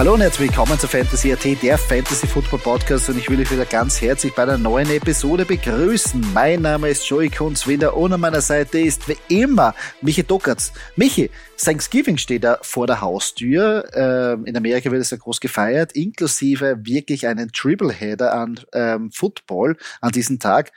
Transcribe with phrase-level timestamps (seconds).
[0.00, 3.50] Hallo und herzlich willkommen zu Fantasy AT, der Fantasy Football Podcast und ich will euch
[3.50, 6.32] wieder ganz herzlich bei einer neuen Episode begrüßen.
[6.32, 10.72] Mein Name ist Joey Kunz wieder und an meiner Seite ist wie immer Michi Dockertz.
[10.96, 11.28] Michi,
[11.58, 13.90] Thanksgiving steht da vor der Haustür.
[13.92, 19.76] Ähm, in Amerika wird es ja groß gefeiert, inklusive wirklich einen Tripleheader an ähm, Football
[20.00, 20.72] an diesem Tag.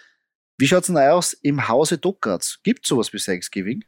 [0.58, 2.60] Wie schaut's denn aus im Hause Dockertz?
[2.62, 3.86] Gibt sowas wie Thanksgiving?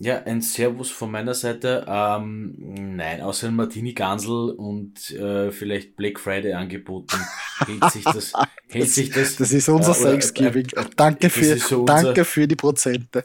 [0.00, 1.84] Ja, ein Servus von meiner Seite.
[1.86, 7.16] Ähm, nein, außer ein Martini Gansel und äh, vielleicht Black Friday angeboten,
[7.64, 8.32] hält sich das.
[8.68, 10.66] hält das, sich das, das ist unser äh, Thanksgiving.
[10.74, 13.24] Äh, danke, für, so unser, danke für die Prozente.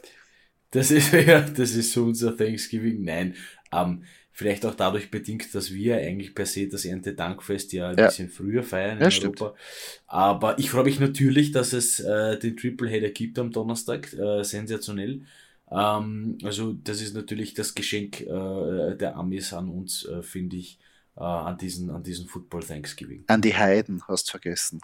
[0.70, 3.02] Das ist ja, das ist so unser Thanksgiving.
[3.02, 3.34] Nein,
[3.72, 8.06] ähm, vielleicht auch dadurch bedingt, dass wir eigentlich per se das Erntedankfest ja ein ja.
[8.06, 9.54] bisschen früher feiern in ja, Europa.
[9.56, 10.06] Stimmt.
[10.06, 14.12] Aber ich freue mich natürlich, dass es äh, den Tripleheader gibt am Donnerstag.
[14.12, 15.22] Äh, sensationell.
[15.70, 20.78] Ähm, also das ist natürlich das Geschenk äh, der Amis an uns, äh, finde ich,
[21.16, 23.24] äh, an diesen, an diesen Football Thanksgiving.
[23.28, 24.80] An die Heiden hast du vergessen.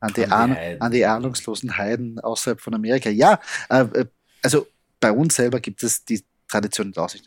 [0.00, 0.80] An die, an die, Heiden.
[0.80, 3.10] an die ahnungslosen Heiden außerhalb von Amerika.
[3.10, 4.06] Ja, äh, äh,
[4.42, 4.66] also
[4.98, 7.18] bei uns selber gibt es die Tradition, also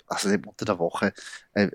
[0.45, 1.13] unter der Woche
[1.53, 1.69] äh,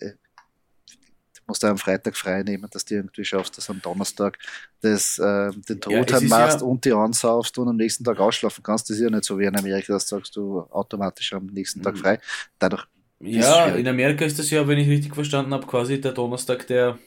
[1.48, 4.38] musst du am Freitag frei nehmen, dass du irgendwie schaffst, dass am Donnerstag
[4.80, 8.62] das, äh, den Truthahn ja, machst ja und die ansaufst und am nächsten Tag ausschlafen
[8.62, 8.88] kannst.
[8.88, 11.82] Das ist ja nicht so wie in Amerika, dass du sagst du automatisch am nächsten
[11.82, 11.98] Tag mhm.
[11.98, 12.20] frei.
[12.58, 12.86] Dadurch
[13.20, 16.98] ja, in Amerika ist das ja, wenn ich richtig verstanden habe, quasi der Donnerstag der,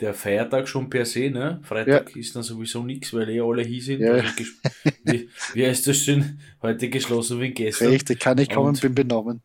[0.00, 1.60] der Feiertag schon per se, ne?
[1.62, 2.20] Freitag ja.
[2.20, 4.00] ist dann sowieso nichts, weil eh alle hier sind.
[4.00, 4.12] Ja.
[4.12, 4.26] Also,
[5.04, 6.40] wie, wie heißt das schön?
[6.62, 7.88] Heute geschlossen wie gestern.
[7.88, 9.42] Richtig, kann ich kommen, bin benommen.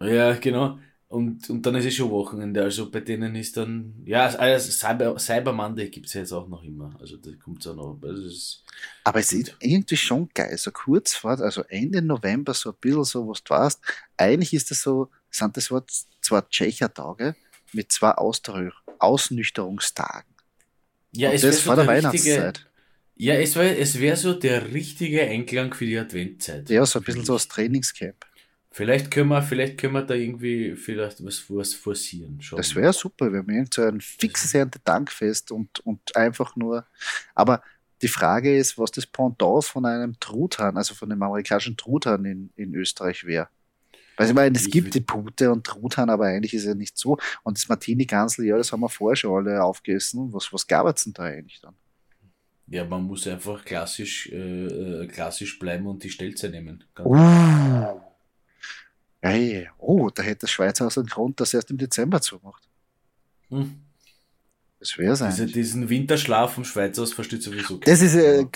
[0.00, 0.78] Ja, genau.
[1.08, 2.62] Und, und dann ist es schon Wochenende.
[2.62, 6.46] Also bei denen ist dann, ja, also Cyber, Cyber Monday gibt es ja jetzt auch
[6.48, 6.94] noch immer.
[7.00, 7.98] Also da kommt es auch noch.
[8.02, 8.60] Also
[9.04, 10.58] Aber es ist irgendwie schon geil.
[10.58, 13.80] So kurz vor, also Ende November, so ein bisschen so, was du weißt.
[14.18, 15.72] Eigentlich ist das so, sind das
[16.20, 17.34] zwar Tschecher-Tage
[17.72, 20.34] mit zwei Austausch, Ausnüchterungstagen.
[21.12, 22.66] Ja, und es das vor so der Weihnachtszeit.
[23.16, 26.68] Ja, es wäre es wär so der richtige Einklang für die Adventzeit.
[26.68, 28.27] Ja, so ein bisschen so das Trainingscamp.
[28.70, 32.40] Vielleicht können wir, vielleicht können wir da irgendwie vielleicht was, was forcieren.
[32.40, 32.58] Schauen.
[32.58, 36.86] Das wäre super, wir haben so ein fixes Erntedankfest und, und einfach nur.
[37.34, 37.62] Aber
[38.02, 42.50] die Frage ist, was das Pendant von einem Truthahn, also von einem amerikanischen Truthahn in,
[42.56, 43.48] in Österreich wäre.
[44.16, 46.98] Weil ich meine, es gibt die Pute und Truthahn, aber eigentlich ist es ja nicht
[46.98, 47.18] so.
[47.44, 50.32] Und das Martini-Gansel, ja, das haben wir vorher schon alle aufgegessen.
[50.32, 51.74] Was, was gab es denn da eigentlich dann?
[52.66, 56.84] Ja, man muss einfach klassisch, äh, äh klassisch bleiben und die Stelze nehmen.
[56.98, 58.07] Uh.
[59.28, 62.68] Hey, oh, da hätte das Schweizer einen Grund, dass er erst im Dezember zumacht.
[63.48, 63.80] Hm.
[64.78, 65.30] Das wäre sein.
[65.30, 67.78] Diese, diesen Winterschlaf vom Schweizer aus versteht sowieso.
[67.78, 68.46] Das ist äh,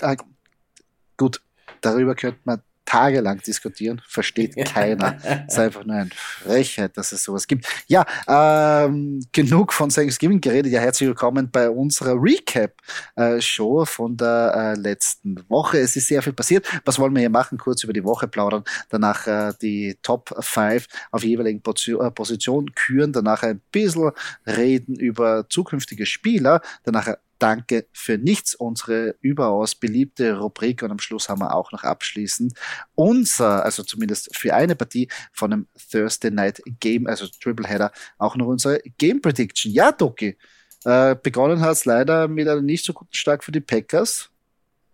[1.17, 1.43] gut.
[1.81, 5.17] Darüber könnte man tagelang diskutieren, versteht keiner.
[5.49, 7.67] Es ist einfach nur eine Frechheit, dass es sowas gibt.
[7.87, 10.73] Ja, ähm, genug von Thanksgiving geredet.
[10.73, 15.79] Ja, herzlich willkommen bei unserer Recap-Show von der äh, letzten Woche.
[15.79, 16.67] Es ist sehr viel passiert.
[16.85, 17.57] Was wollen wir hier machen?
[17.57, 22.75] Kurz über die Woche plaudern, danach äh, die Top 5 auf jeweiligen Position, äh, Position
[22.75, 24.11] küren, danach ein bisschen
[24.47, 27.09] reden über zukünftige Spieler, danach
[27.43, 30.85] Danke für nichts, unsere überaus beliebte Rubrik.
[30.85, 32.53] Und am Schluss haben wir auch noch abschließend
[32.95, 38.47] unser, also zumindest für eine Partie von einem Thursday Night Game, also Tripleheader, auch noch
[38.47, 39.73] unsere Game Prediction.
[39.73, 40.39] Ja, Doki,
[40.85, 44.31] äh, begonnen hat es leider mit einem nicht so guten Start für die Packers,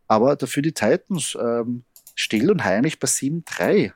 [0.06, 3.92] aber dafür die Titans ähm, still und heimlich bei 7-3.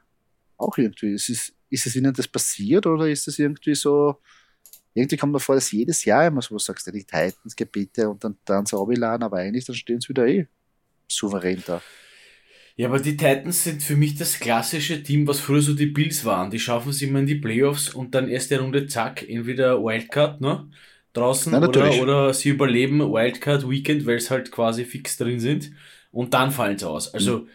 [0.59, 1.15] Auch irgendwie.
[1.15, 4.19] Ist es, ist es ihnen das passiert oder ist es irgendwie so,
[4.95, 8.23] irgendwie kommt mir vor, dass jedes Jahr immer so sagst, du, die Titans, Gebiete und
[8.23, 10.47] dann, dann so runterladen, aber eigentlich dann stehen sie wieder eh
[11.09, 11.81] souverän da.
[12.77, 16.25] Ja, aber die Titans sind für mich das klassische Team, was früher so die Bills
[16.25, 16.51] waren.
[16.51, 20.71] Die schaffen es immer in die Playoffs und dann erste Runde, zack, entweder Wildcard, ne?
[21.13, 25.73] Draußen Nein, oder, oder sie überleben Wildcard Weekend, weil es halt quasi fix drin sind
[26.11, 27.13] und dann fallen sie aus.
[27.13, 27.49] Also, mhm.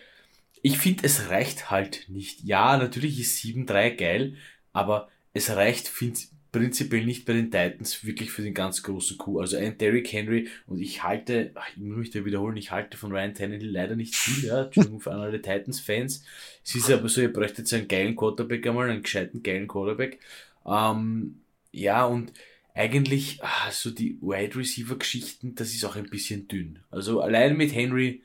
[0.61, 2.43] ich finde, es reicht halt nicht.
[2.43, 4.35] Ja, natürlich ist 7-3 geil,
[4.73, 6.19] aber es reicht, finde
[6.51, 9.39] prinzipiell nicht bei den Titans wirklich für den ganz großen Coup.
[9.39, 13.11] Also ein Derrick Henry und ich halte, ich muss mich da wiederholen, ich halte von
[13.11, 16.23] Ryan Tannehill leider nicht viel, ja, Entschuldigung für alle Titans-Fans.
[16.63, 20.19] Es ist aber so, ihr bräuchtet einen geilen Quarterback einmal, einen gescheiten geilen Quarterback.
[20.65, 21.41] Ähm,
[21.71, 22.33] ja, und
[22.73, 26.79] eigentlich, ach, so die Wide Receiver-Geschichten, das ist auch ein bisschen dünn.
[26.91, 28.21] Also allein mit Henry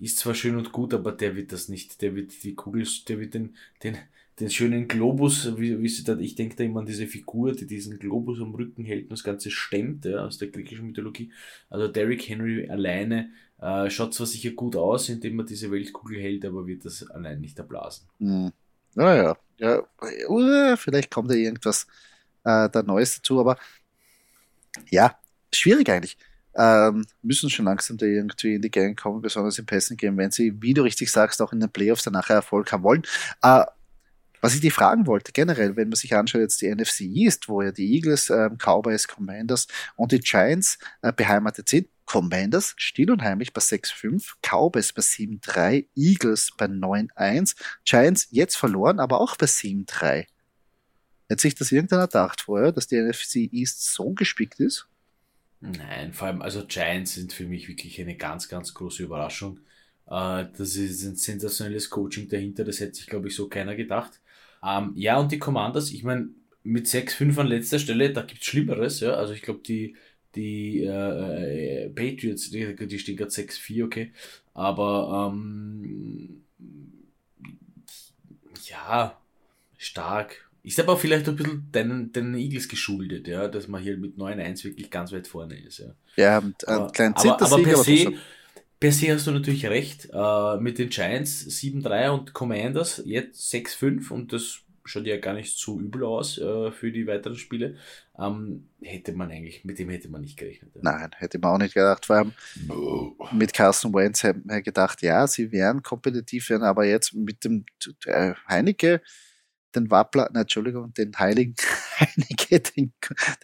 [0.00, 3.20] ist zwar schön und gut, aber der wird das nicht, der wird die Kugel, der
[3.20, 3.96] wird den, den,
[4.40, 7.66] den schönen Globus, wie, wie sie da, ich denke da immer an diese Figur, die
[7.66, 11.30] diesen Globus am Rücken hält und das Ganze stemmt, ja, aus der griechischen Mythologie.
[11.68, 13.30] Also Derrick Henry alleine
[13.60, 17.40] äh, schaut zwar sicher gut aus, indem er diese Weltkugel hält, aber wird das allein
[17.40, 18.06] nicht erblasen.
[18.18, 18.52] Hm.
[18.94, 19.82] Naja, ja,
[20.28, 21.86] uh, vielleicht kommt da irgendwas
[22.44, 23.56] äh, da Neues dazu, aber
[24.90, 25.16] ja,
[25.52, 26.16] schwierig eigentlich.
[26.54, 30.30] Ähm, müssen schon langsam da irgendwie in die Gang kommen, besonders im Passing Game, wenn
[30.30, 33.02] sie, wie du richtig sagst, auch in den Playoffs dann nachher Erfolg haben wollen.
[33.42, 33.64] Äh,
[34.42, 37.62] was ich dir fragen wollte, generell, wenn man sich anschaut, jetzt die NFC East, wo
[37.62, 43.22] ja die Eagles, ähm, Cowboys, Commanders und die Giants äh, beheimatet sind, Commanders still und
[43.22, 49.46] heimlich bei 6-5, Cowboys bei 7-3, Eagles bei 9-1, Giants jetzt verloren, aber auch bei
[49.46, 50.26] 7-3.
[51.28, 54.88] Hätte sich das irgendeiner gedacht vorher, dass die NFC East so gespickt ist?
[55.60, 59.60] Nein, vor allem, also Giants sind für mich wirklich eine ganz, ganz große Überraschung.
[60.08, 64.20] Äh, das ist ein sensationelles Coaching dahinter, das hätte sich, glaube ich, so keiner gedacht.
[64.64, 66.28] Ähm, ja, und die Commanders, ich meine,
[66.62, 69.14] mit 6-5 an letzter Stelle, da gibt's Schlimmeres, ja.
[69.14, 69.96] Also ich glaube, die,
[70.34, 74.12] die äh, Patriots, die, die stehen gerade 6-4, okay.
[74.54, 76.44] Aber ähm,
[78.68, 79.18] ja,
[79.78, 80.48] stark.
[80.64, 84.62] Ist aber vielleicht ein bisschen deinen, deinen Eagles geschuldet, ja, dass man hier mit 9-1
[84.64, 85.78] wirklich ganz weit vorne ist.
[85.78, 88.12] Ja, ja einen kleinen aber, aber per se,
[88.82, 90.08] per se hast du natürlich recht.
[90.12, 95.56] Äh, mit den Giants 7-3 und Commanders jetzt 6-5 und das schaut ja gar nicht
[95.56, 97.76] so übel aus äh, für die weiteren Spiele.
[98.18, 100.74] Ähm, hätte man eigentlich, mit dem hätte man nicht gerechnet.
[100.74, 100.80] Ja.
[100.82, 102.06] Nein, hätte man auch nicht gedacht.
[102.06, 102.32] Vor allem
[102.66, 103.16] no.
[103.30, 107.64] mit Carsten Wentz hätte man gedacht, ja, sie wären kompetitiv, werden aber jetzt mit dem
[108.06, 109.00] äh, Heineke,
[109.76, 111.54] den Wappler, nein, Entschuldigung, den Heiligen
[112.00, 112.92] Heineke, den,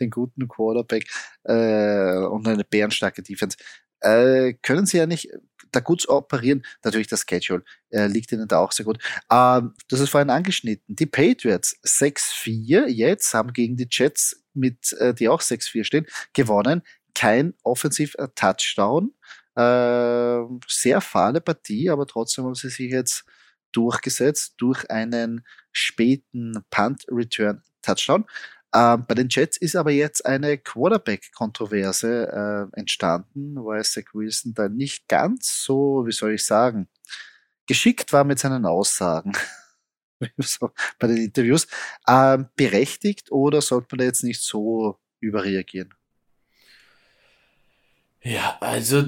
[0.01, 1.09] den guten Quarterback
[1.45, 3.57] äh, und eine bärenstarke Defense
[4.01, 5.31] äh, können sie ja nicht
[5.73, 6.65] da gut operieren.
[6.83, 8.99] Natürlich das Schedule äh, liegt ihnen da auch sehr gut.
[9.31, 10.97] Ähm, das ist vorhin angeschnitten.
[10.97, 16.83] Die Patriots 6-4 jetzt haben gegen die Jets mit, äh, die auch 6-4 stehen, gewonnen.
[17.15, 19.13] Kein Offensiv-Touchdown.
[19.57, 23.25] Äh, sehr fahle Partie, aber trotzdem haben sie sich jetzt
[23.73, 28.25] durchgesetzt durch einen späten Punt-Return-Touchdown.
[28.75, 34.69] Ähm, bei den Jets ist aber jetzt eine Quarterback-Kontroverse äh, entstanden, weil Zach Wilson da
[34.69, 36.89] nicht ganz so, wie soll ich sagen,
[37.67, 39.33] geschickt war mit seinen Aussagen.
[40.39, 41.67] so, bei den Interviews.
[42.07, 45.95] Ähm, berechtigt oder sollte man da jetzt nicht so überreagieren?
[48.23, 49.05] Ja, also,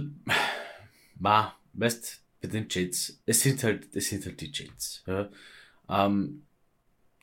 [1.19, 5.03] ma, weißt, bei den Jets, es sind halt, es sind halt die Jets.
[5.07, 5.29] Ja.
[5.89, 6.47] Ähm,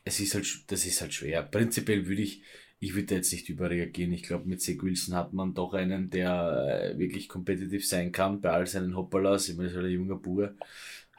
[0.07, 1.43] es ist halt, das ist halt schwer.
[1.43, 2.41] Prinzipiell würde ich,
[2.79, 4.13] ich würde jetzt nicht überreagieren.
[4.13, 8.41] Ich glaube, mit Zach Wilson hat man doch einen, der äh, wirklich kompetitiv sein kann
[8.41, 9.49] bei all seinen Hoppalas.
[9.53, 10.55] Meine, ist halt ein junger Bur,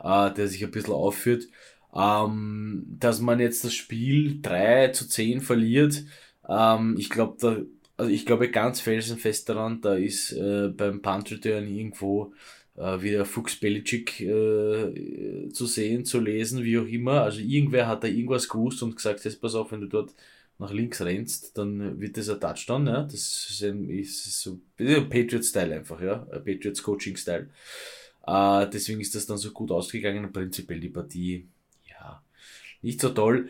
[0.03, 1.49] äh, der sich ein bisschen aufführt.
[1.95, 6.05] Ähm, dass man jetzt das Spiel 3 zu 10 verliert,
[6.49, 7.57] ähm, ich glaube, da,
[7.97, 12.33] also ich glaube ganz felsenfest daran, da ist äh, beim Punt Return irgendwo
[12.79, 17.23] äh, wieder Fuchs Belichick äh, zu sehen, zu lesen, wie auch immer.
[17.23, 20.15] Also irgendwer hat da irgendwas gewusst und gesagt, jetzt pass auf, wenn du dort
[20.59, 23.03] nach links rennst, dann wird das ein Touchdown, ja.
[23.05, 26.17] Das ist, ein, ist so Patriots-Style einfach, ja.
[26.17, 27.49] Patriots-Coaching-Style.
[28.27, 30.33] Äh, deswegen ist das dann so gut ausgegangen.
[30.33, 31.49] Prinzipiell die Partie,
[31.89, 32.23] ja,
[32.83, 33.49] nicht so toll.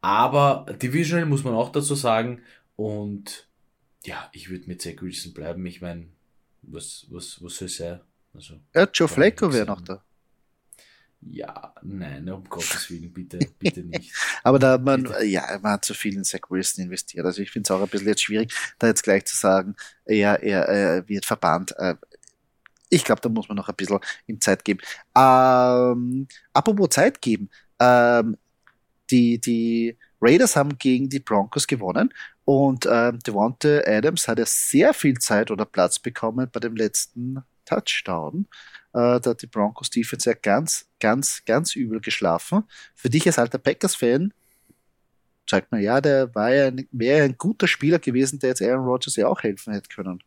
[0.00, 2.42] Aber Divisional muss man auch dazu sagen.
[2.76, 3.48] Und
[4.04, 5.64] ja, ich würde mit Zach Wilson bleiben.
[5.66, 6.06] Ich meine,
[6.62, 8.00] was, was, was soll sein?
[8.38, 10.00] Also, ja, Joe Flacco wäre noch da.
[11.22, 14.14] Ja, nein, um Gottes Willen, bitte, bitte nicht.
[14.44, 15.24] Aber da hat man, bitte.
[15.24, 17.26] ja, man hat zu viel in Zach Wilson investiert.
[17.26, 19.74] Also ich finde es auch ein bisschen jetzt schwierig, da jetzt gleich zu sagen,
[20.04, 21.76] er, er, er wird verbannt.
[21.78, 21.96] Äh,
[22.90, 23.98] ich glaube, da muss man noch ein bisschen
[24.28, 24.78] ihm Zeit geben.
[25.16, 28.36] Ähm, apropos Zeit geben, ähm,
[29.10, 34.94] die, die Raiders haben gegen die Broncos gewonnen und ähm, Devonta Adams hat ja sehr
[34.94, 38.46] viel Zeit oder Platz bekommen bei dem letzten Touchdown.
[38.92, 42.64] Äh, da hat die Broncos Defense ja ganz, ganz, ganz übel geschlafen.
[42.94, 44.32] Für dich als alter Packers-Fan
[45.48, 48.84] sagt man, ja, der war ja ein, wäre ein guter Spieler gewesen, der jetzt Aaron
[48.86, 50.22] Rodgers ja auch helfen hätte können.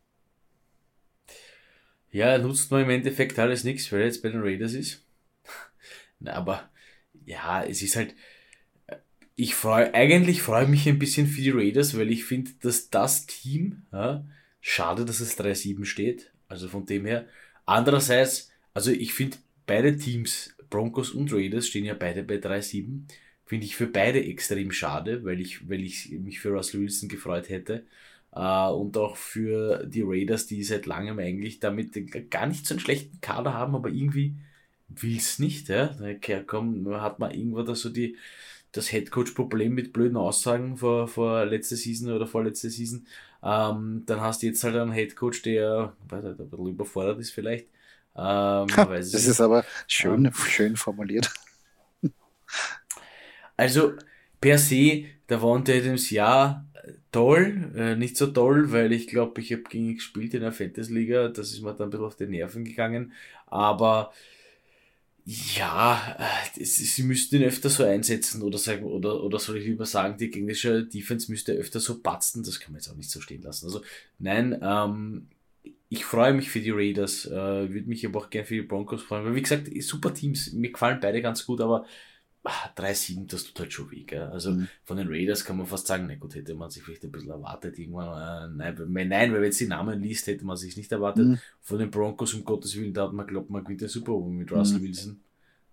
[2.11, 5.05] Ja, nutzt man im Endeffekt alles nichts, weil er jetzt bei den Raiders ist.
[6.19, 6.69] Na, aber
[7.25, 8.15] ja, es ist halt,
[9.35, 13.25] ich freue, eigentlich freue mich ein bisschen für die Raiders, weil ich finde, dass das
[13.25, 14.25] Team, ja,
[14.59, 17.25] schade, dass es 3-7 steht, also von dem her.
[17.65, 23.03] Andererseits, also ich finde beide Teams, Broncos und Raiders, stehen ja beide bei 3-7.
[23.45, 27.49] Finde ich für beide extrem schade, weil ich, weil ich mich für Russell Wilson gefreut
[27.49, 27.85] hätte.
[28.33, 31.91] Uh, und auch für die Raiders, die seit langem eigentlich damit
[32.31, 34.35] gar nicht so einen schlechten Kader haben, aber irgendwie
[34.87, 35.67] will es nicht.
[35.67, 35.87] Ja?
[35.87, 38.15] Da kommt, hat man irgendwo da so die,
[38.71, 43.05] das Headcoach-Problem mit blöden Aussagen vor, vor letzter Season oder vorletzte Season.
[43.43, 47.31] Ähm, dann hast du jetzt halt einen Headcoach, der weiß nicht, ein bisschen überfordert ist
[47.31, 47.67] vielleicht.
[48.15, 51.31] Ähm, das ist aber schön, ähm, schön formuliert.
[53.57, 53.93] Also,
[54.39, 56.65] per se, der Wante Adams ja
[57.11, 60.51] toll, äh, nicht so toll, weil ich glaube, ich habe gegen ihn gespielt in der
[60.51, 63.13] Fantasy-Liga, das ist mir dann ein bisschen auf die Nerven gegangen,
[63.47, 64.11] aber
[65.55, 69.85] ja, äh, sie müssten ihn öfter so einsetzen oder sagen, oder, oder soll ich lieber
[69.85, 73.21] sagen, die gegnerische Defense müsste öfter so batzen, das kann man jetzt auch nicht so
[73.21, 73.65] stehen lassen.
[73.65, 73.81] Also,
[74.19, 75.27] nein, ähm,
[75.87, 79.03] ich freue mich für die Raiders, äh, würde mich aber auch gerne für die Broncos
[79.03, 81.85] freuen, weil wie gesagt, super Teams, mir gefallen beide ganz gut, aber
[82.43, 84.03] 3-7, das tut halt schon weh.
[84.03, 84.23] Gell?
[84.23, 84.67] Also mhm.
[84.83, 87.29] von den Raiders kann man fast sagen, na gut, hätte man sich vielleicht ein bisschen
[87.29, 88.51] erwartet irgendwann.
[88.51, 91.27] Äh, nein, nein, weil wenn jetzt die Namen liest, hätte man sich nicht erwartet.
[91.27, 91.39] Mhm.
[91.61, 94.31] Von den Broncos, um Gottes Willen, da hat man glaubt, man gewinnt den Super Bowl
[94.31, 94.83] mit Russell mhm.
[94.83, 95.23] Wilson.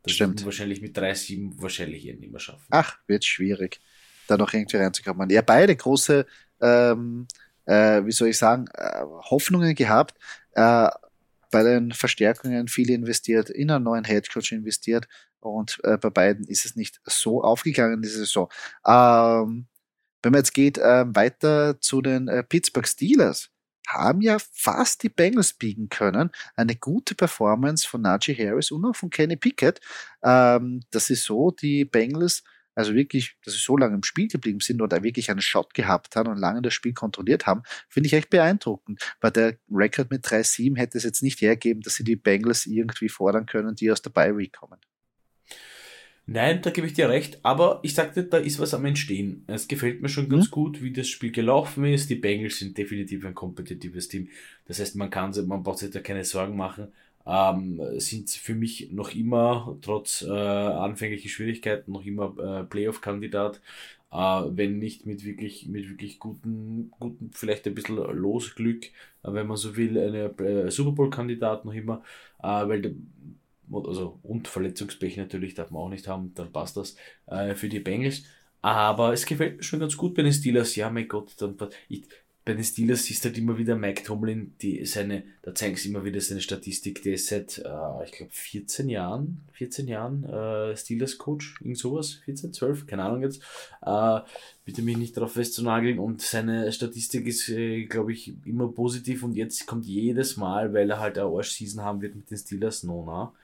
[0.03, 0.45] Das Stimmt.
[0.45, 2.65] wahrscheinlich mit 3-7 wahrscheinlich eher nicht mehr schaffen.
[2.71, 3.81] Ach, wird schwierig,
[4.27, 5.29] da noch irgendwie reinzukommen.
[5.31, 6.27] Ja, beide große,
[6.61, 7.27] ähm,
[7.65, 10.19] äh, wie soll ich sagen, äh, Hoffnungen gehabt.
[10.53, 10.89] Äh,
[11.51, 15.09] bei den Verstärkungen viel investiert, in einen neuen Headcoach investiert
[15.41, 18.49] und äh, bei beiden ist es nicht so aufgegangen diese Saison.
[18.87, 19.67] Ähm,
[20.23, 23.51] wenn man jetzt geht äh, weiter zu den äh, Pittsburgh Steelers,
[23.87, 26.31] haben ja fast die Bengals biegen können.
[26.57, 29.81] Eine gute Performance von Najee Harris und auch von Kenny Pickett.
[30.23, 32.43] Ähm, das ist so, die Bengals
[32.79, 36.15] also wirklich, dass sie so lange im Spiel geblieben sind oder wirklich einen Shot gehabt
[36.15, 39.03] haben und lange das Spiel kontrolliert haben, finde ich echt beeindruckend.
[39.21, 43.09] Weil der Rekord mit 3-7 hätte es jetzt nicht hergeben, dass sie die Bengals irgendwie
[43.09, 44.79] fordern können, die aus der Bye kommen.
[46.27, 49.45] Nein, da gebe ich dir recht, aber ich sagte, da ist was am Entstehen.
[49.47, 50.51] Es gefällt mir schon ganz mhm.
[50.51, 52.11] gut, wie das Spiel gelaufen ist.
[52.11, 54.29] Die Bengals sind definitiv ein kompetitives Team.
[54.67, 56.89] Das heißt, man kann, man braucht sich da keine Sorgen machen
[57.29, 63.61] ähm, sind für mich noch immer, trotz äh, anfänglichen Schwierigkeiten, noch immer äh, Playoff-Kandidat.
[64.11, 68.91] Äh, wenn nicht mit wirklich, mit wirklich guten, guten, vielleicht ein bisschen Losglück, äh,
[69.25, 72.03] wenn man so will, eine äh, Super Bowl-Kandidat noch immer,
[72.43, 72.97] äh, weil
[73.73, 76.97] also und Verletzungspech natürlich darf man auch nicht haben, dann passt das
[77.27, 78.23] äh, für die Bengals.
[78.61, 80.75] Aber es gefällt mir schon ganz gut bei den Steelers.
[80.75, 81.57] Ja, mein Gott, dann,
[81.89, 82.05] ich,
[82.49, 86.03] bei den Steelers du halt immer wieder Mike Tomlin, die seine, da zeigen sie immer
[86.03, 91.19] wieder seine Statistik, der ist seit, äh, ich glaube, 14 Jahren, 14 Jahren äh, Steelers
[91.19, 93.43] Coach, irgend sowas, 14, 12, keine Ahnung jetzt,
[93.83, 94.21] äh,
[94.65, 99.35] bitte mich nicht darauf festzunageln und seine Statistik ist, äh, glaube ich, immer positiv und
[99.35, 103.05] jetzt kommt jedes Mal, weil er halt eine Arsch-Season haben wird mit den Steelers, no,
[103.07, 103.35] na,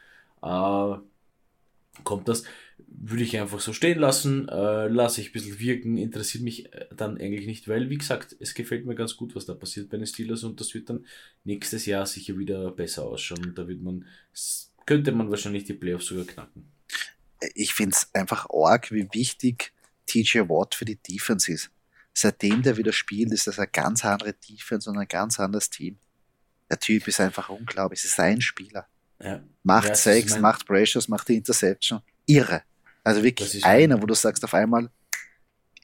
[0.45, 2.45] äh, kommt das,
[2.79, 6.87] würde ich einfach so stehen lassen, äh, lasse ich ein bisschen wirken, interessiert mich äh,
[6.95, 9.97] dann eigentlich nicht, weil, wie gesagt, es gefällt mir ganz gut, was da passiert bei
[9.97, 11.07] den Steelers und das wird dann
[11.45, 14.07] nächstes Jahr sicher wieder besser ausschauen und da wird man,
[14.87, 16.71] könnte man wahrscheinlich die Playoffs sogar knacken.
[17.55, 19.73] Ich finde es einfach arg, wie wichtig
[20.07, 21.71] TJ Watt für die Defense ist.
[22.13, 25.99] Seitdem der wieder spielt, ist das eine ganz andere Defense und ein ganz anderes Team.
[26.71, 28.87] Der Typ ist einfach unglaublich, es ist ein Spieler.
[29.21, 29.43] Ja.
[29.64, 32.00] Macht ja, Sex, macht Pressures, macht die Interception.
[32.26, 32.62] Irre.
[33.02, 34.90] Also wirklich einer, wo du sagst auf einmal,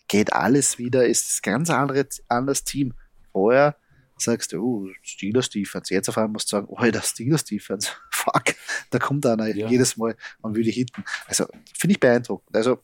[0.07, 2.95] geht alles wieder, ist das ganz andere, anderes Team.
[3.33, 3.77] Vorher
[4.19, 5.93] sagst du, oh, Steelers Defense.
[5.95, 7.91] Jetzt auf einmal musst du sagen, oh, das Steelers Defense.
[8.11, 8.55] Fuck,
[8.91, 9.69] da kommt einer ja.
[9.69, 11.05] jedes Mal und will dich hitten.
[11.27, 11.47] Also,
[11.77, 12.55] finde ich beeindruckend.
[12.55, 12.83] Also,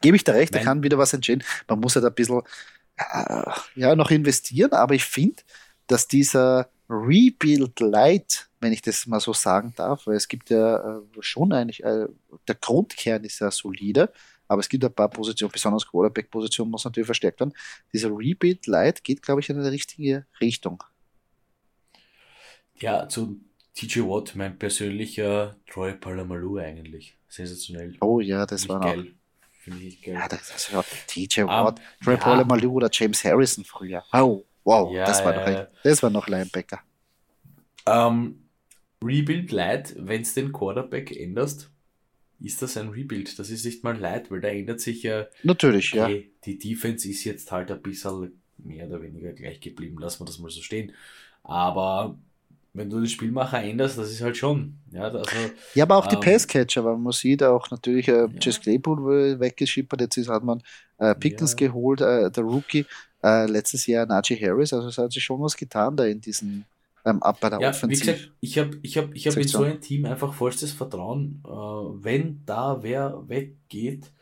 [0.00, 1.44] gebe ich da recht, da kann wieder was entstehen.
[1.68, 2.40] Man muss halt ein bisschen,
[2.96, 5.42] äh, ja, noch investieren, aber ich finde,
[5.86, 10.98] dass dieser Rebuild Light, wenn ich das mal so sagen darf, weil es gibt ja
[10.98, 12.06] äh, schon eigentlich, äh,
[12.48, 14.12] der Grundkern ist ja solide,
[14.48, 17.54] aber es gibt ein paar Positionen, besonders Quarterback-Positionen muss natürlich verstärkt werden.
[17.92, 20.82] Dieser Rebuild Light geht, glaube ich, in eine richtige Richtung.
[22.78, 23.40] Ja, zu
[23.74, 27.16] TJ Watt, mein persönlicher Troy Palamalu eigentlich.
[27.28, 27.96] Sensationell.
[28.00, 29.14] Oh ja, das war geil.
[29.52, 30.14] Finde ich geil.
[30.14, 32.20] Ja, das, das war TJ Watt, um, Troy ja.
[32.20, 34.02] Palamalu oder James Harrison früher.
[34.12, 34.44] Oh.
[34.64, 36.80] Wow, ja, das, war noch, ein, das war noch Linebacker.
[37.86, 38.45] Ähm,
[39.06, 41.70] Rebuild Light, wenn es den Quarterback änderst,
[42.40, 43.38] ist das ein Rebuild.
[43.38, 45.26] Das ist nicht mal Light, weil da ändert sich ja.
[45.42, 46.30] Natürlich, okay, ja.
[46.44, 50.38] Die Defense ist jetzt halt ein bisschen mehr oder weniger gleich geblieben, lassen wir das
[50.38, 50.92] mal so stehen.
[51.42, 52.18] Aber
[52.74, 54.74] wenn du den Spielmacher änderst, das ist halt schon.
[54.90, 55.24] Ja, also,
[55.74, 58.28] ja aber auch die ähm, Passcatcher, weil man sieht auch natürlich, äh, ja.
[58.40, 60.62] Jess Claypool weggeschippert, jetzt ist, hat man
[60.98, 61.68] äh, Pickens ja.
[61.68, 62.84] geholt, äh, der Rookie
[63.22, 66.66] äh, letztes Jahr Najee Harris, also es hat sich schon was getan da in diesen
[67.06, 68.00] ähm, ab bei der ja, Offensiv.
[68.00, 71.42] Wie gesagt, ich habe ich hab, ich hab in so ein Team einfach vollstes Vertrauen,
[71.46, 74.12] äh, wenn da wer weggeht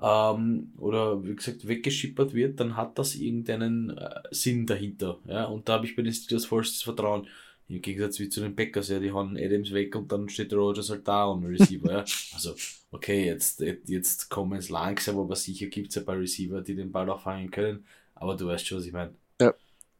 [0.00, 5.18] ähm, oder wie gesagt weggeschippert wird, dann hat das irgendeinen äh, Sinn dahinter.
[5.26, 5.44] Ja?
[5.44, 7.28] Und da habe ich bei den Steelers vollstes Vertrauen.
[7.68, 10.90] Im Gegensatz wie zu den Packers, ja, die hauen Adams weg und dann steht Rogers
[10.90, 12.04] halt da und Receiver, ja.
[12.34, 12.54] Also,
[12.90, 16.92] okay, jetzt, jetzt kommen es langsam, aber sicher gibt es ein paar Receiver, die den
[16.92, 17.86] Ball auch fangen können.
[18.14, 19.14] Aber du weißt schon, was ich meine.
[19.40, 19.54] Ja,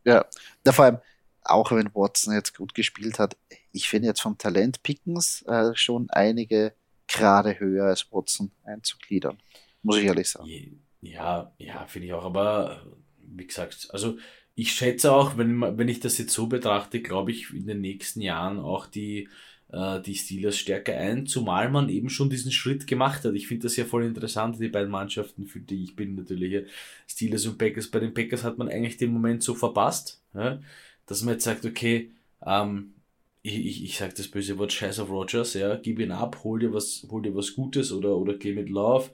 [0.04, 0.24] ja.
[0.66, 0.72] ja.
[0.72, 0.98] Vor allem,
[1.44, 3.36] auch wenn Watson jetzt gut gespielt hat,
[3.72, 6.74] ich finde jetzt vom Talent Pickens äh, schon einige
[7.08, 9.38] gerade höher als Watson einzugliedern.
[9.82, 10.80] Muss ich ehrlich sagen.
[11.00, 12.24] Ja, ja, finde ich auch.
[12.24, 12.82] Aber
[13.18, 14.16] wie gesagt, also
[14.54, 18.20] ich schätze auch, wenn, wenn ich das jetzt so betrachte, glaube ich, in den nächsten
[18.20, 19.28] Jahren auch die,
[19.72, 23.34] äh, die Steelers stärker ein, zumal man eben schon diesen Schritt gemacht hat.
[23.34, 26.66] Ich finde das ja voll interessant, die beiden Mannschaften, für die ich bin natürlich hier,
[27.08, 27.90] Steelers und Packers.
[27.90, 30.60] Bei den Packers hat man eigentlich den Moment so verpasst, ja,
[31.06, 32.10] dass man jetzt sagt, okay,
[32.44, 32.94] ähm,
[33.42, 36.60] ich, ich, ich sage das böse Wort Scheiß auf Rogers, ja, gib ihn ab, hol
[36.60, 39.10] dir was, hol dir was Gutes oder, oder geh mit Love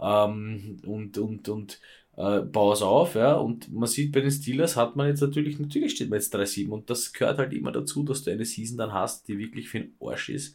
[0.00, 1.80] ähm, und, und, und
[2.16, 5.58] äh, bau es auf, ja, und man sieht bei den Steelers hat man jetzt natürlich,
[5.58, 8.78] natürlich steht man jetzt 3-7 und das gehört halt immer dazu, dass du eine Season
[8.78, 10.54] dann hast, die wirklich für den Arsch ist,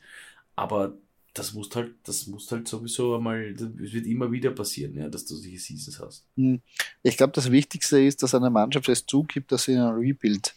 [0.56, 0.98] aber
[1.34, 5.26] das muss halt, das muss halt sowieso einmal, das wird immer wieder passieren, ja, dass
[5.26, 6.26] du solche Seasons hast.
[6.36, 6.62] Hm.
[7.04, 10.56] Ich glaube, das Wichtigste ist, dass eine Mannschaft es zugibt, dass sie in einem Rebuild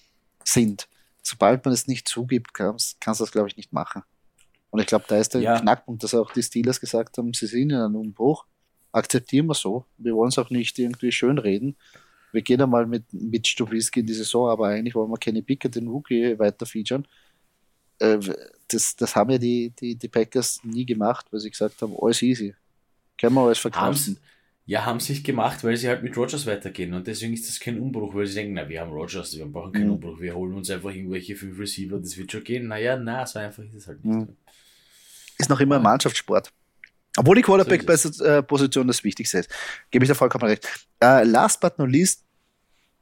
[0.52, 0.88] sind.
[1.22, 4.02] Sobald man es nicht zugibt, kannst, kannst du das, glaube ich, nicht machen.
[4.70, 5.58] Und ich glaube, da ist der ja.
[5.60, 8.46] Knackpunkt, dass auch die Steelers gesagt haben, sie sind in einem Umbruch
[8.92, 9.84] akzeptieren wir so.
[9.98, 11.76] Wir wollen es auch nicht irgendwie schönreden.
[12.32, 15.74] Wir gehen einmal mit, mit Stubisky in die Saison, aber eigentlich wollen wir Kenny Pickett,
[15.74, 17.06] den Rookie, weiter featuren.
[17.98, 18.18] Äh,
[18.68, 22.22] das, das haben ja die, die, die Packers nie gemacht, weil sie gesagt haben, alles
[22.22, 22.54] easy.
[23.18, 24.18] Können wir alles verkaufen.
[24.66, 27.80] Ja, haben sich gemacht, weil sie halt mit Rogers weitergehen und deswegen ist das kein
[27.80, 29.94] Umbruch, weil sie denken, na, wir haben Rogers, wir brauchen keinen mhm.
[29.94, 32.68] Umbruch, wir holen uns einfach irgendwelche fünf Receiver, das wird schon gehen.
[32.68, 34.28] Naja, na, so einfach ist es halt nicht.
[34.28, 34.36] Mhm.
[35.38, 36.52] Ist noch immer ein Mannschaftssport.
[37.16, 39.50] Obwohl die Quarterback-Position das Wichtigste ist.
[39.90, 40.68] Gebe ich da vollkommen recht.
[41.02, 42.24] Uh, last but not least,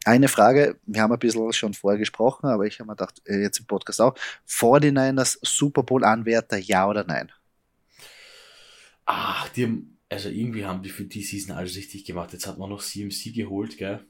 [0.05, 3.43] eine Frage, wir haben ein bisschen schon vorher gesprochen, aber ich habe mir gedacht, äh,
[3.43, 4.15] jetzt im Podcast auch.
[4.49, 7.31] 49ers Super Bowl-Anwärter, ja oder nein?
[9.05, 12.33] Ach, die haben, also irgendwie haben die für die Season alles richtig gemacht.
[12.33, 14.05] Jetzt hat man noch CMC geholt, gell?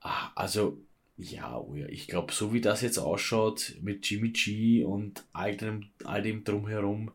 [0.00, 0.80] Ach, also,
[1.16, 5.56] ja, oh ja, ich glaube, so wie das jetzt ausschaut, mit Jimmy G und all
[5.56, 7.10] dem, all dem drumherum,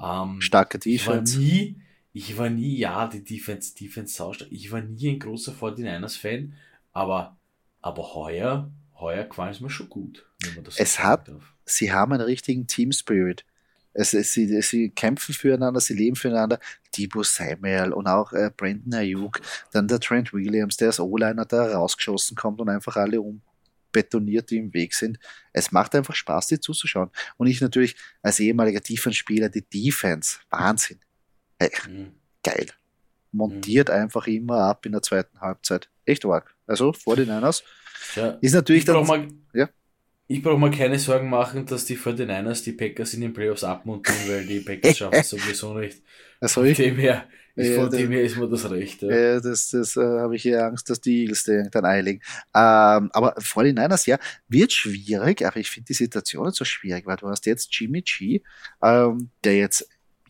[0.00, 1.40] ähm, Starke Defense.
[1.40, 1.76] Ich war nie,
[2.12, 4.50] ich war nie, ja, die Defense, Defense saustark.
[4.52, 6.54] Ich war nie ein großer 49ers-Fan,
[6.92, 7.36] aber,
[7.80, 11.54] aber heuer, heuer gefallen es mir schon gut, wenn man das so es hat, darf.
[11.64, 13.44] Sie haben einen richtigen Team-Spirit.
[13.94, 16.58] Es, es, sie, sie kämpfen füreinander, sie leben füreinander.
[16.96, 19.40] Debo Samuel und auch äh, Brandon Ayuk,
[19.72, 23.42] dann der Trent Williams, der als O-Liner da rausgeschossen kommt und einfach alle um,
[23.92, 25.18] betoniert, die im Weg sind.
[25.52, 27.10] Es macht einfach Spaß, dir zuzuschauen.
[27.36, 30.98] Und ich natürlich als ehemaliger Defense-Spieler, die Defense, Wahnsinn.
[31.58, 32.12] Hey, mhm.
[32.42, 32.66] Geil.
[33.30, 33.94] Montiert mhm.
[33.94, 35.88] einfach immer ab in der zweiten Halbzeit.
[36.04, 36.54] Echt arg.
[36.66, 37.62] Also vor den Niners
[38.16, 39.06] ja, ist natürlich dann.
[39.06, 39.68] Mal, ja?
[40.32, 44.18] Ich brauche mal keine Sorgen machen, dass die 49ers die Packers in den Playoffs abmontieren,
[44.28, 46.00] weil die Packers schaffen es sowieso nicht.
[46.40, 49.02] Also ich, dem her, ist von dem her ist mir das recht.
[49.02, 52.22] Ja, ja das, das äh, habe ich eher Angst, dass die Eagles den dann einlegen.
[52.54, 54.18] Ähm, aber 49ers, ja,
[54.48, 58.00] wird schwierig, aber ich finde die Situation nicht so schwierig, weil du hast jetzt Jimmy
[58.00, 58.40] G,
[58.82, 59.86] ähm, der jetzt,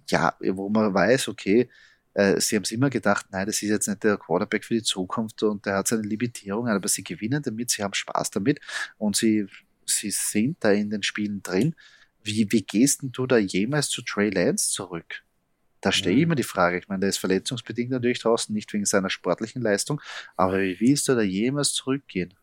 [0.09, 1.71] ja, wo man weiß, okay,
[2.15, 4.83] äh, sie haben es immer gedacht, nein, das ist jetzt nicht der Quarterback für die
[4.83, 8.61] Zukunft und der hat seine Limitierungen, aber sie gewinnen damit, sie haben Spaß damit
[8.99, 9.47] und sie,
[9.87, 11.75] sie sind da in den Spielen drin.
[12.23, 15.23] Wie, wie gehst denn du da jemals zu Trey Lance zurück?
[15.81, 16.25] Da stehe ich mhm.
[16.25, 16.79] immer die Frage.
[16.79, 20.01] Ich meine, der ist verletzungsbedingt natürlich draußen, nicht wegen seiner sportlichen Leistung,
[20.37, 22.35] aber wie willst du da jemals zurückgehen?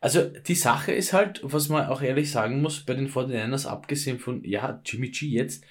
[0.00, 4.18] Also die Sache ist halt, was man auch ehrlich sagen muss, bei den 49ers, abgesehen
[4.18, 5.64] von, ja, Jimmy G jetzt,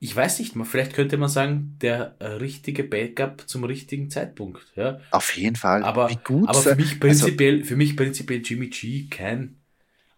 [0.00, 4.60] ich weiß nicht mal, vielleicht könnte man sagen, der äh, richtige Backup zum richtigen Zeitpunkt.
[4.76, 5.00] Ja?
[5.10, 5.82] Auf jeden Fall.
[5.82, 9.56] Aber, aber für, mich also prinzipiell, also, für mich prinzipiell Jimmy G kein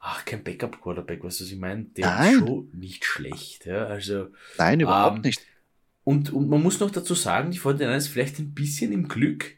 [0.07, 1.85] ach, kein Backup-Quarterback, weißt du, was ich meine?
[1.85, 2.35] Der Nein.
[2.35, 3.67] ist schon nicht schlecht.
[3.67, 3.87] Ja?
[3.87, 5.43] Also, Nein, überhaupt ähm, nicht.
[6.05, 9.57] Und, und man muss noch dazu sagen, die 49ers vielleicht ein bisschen im Glück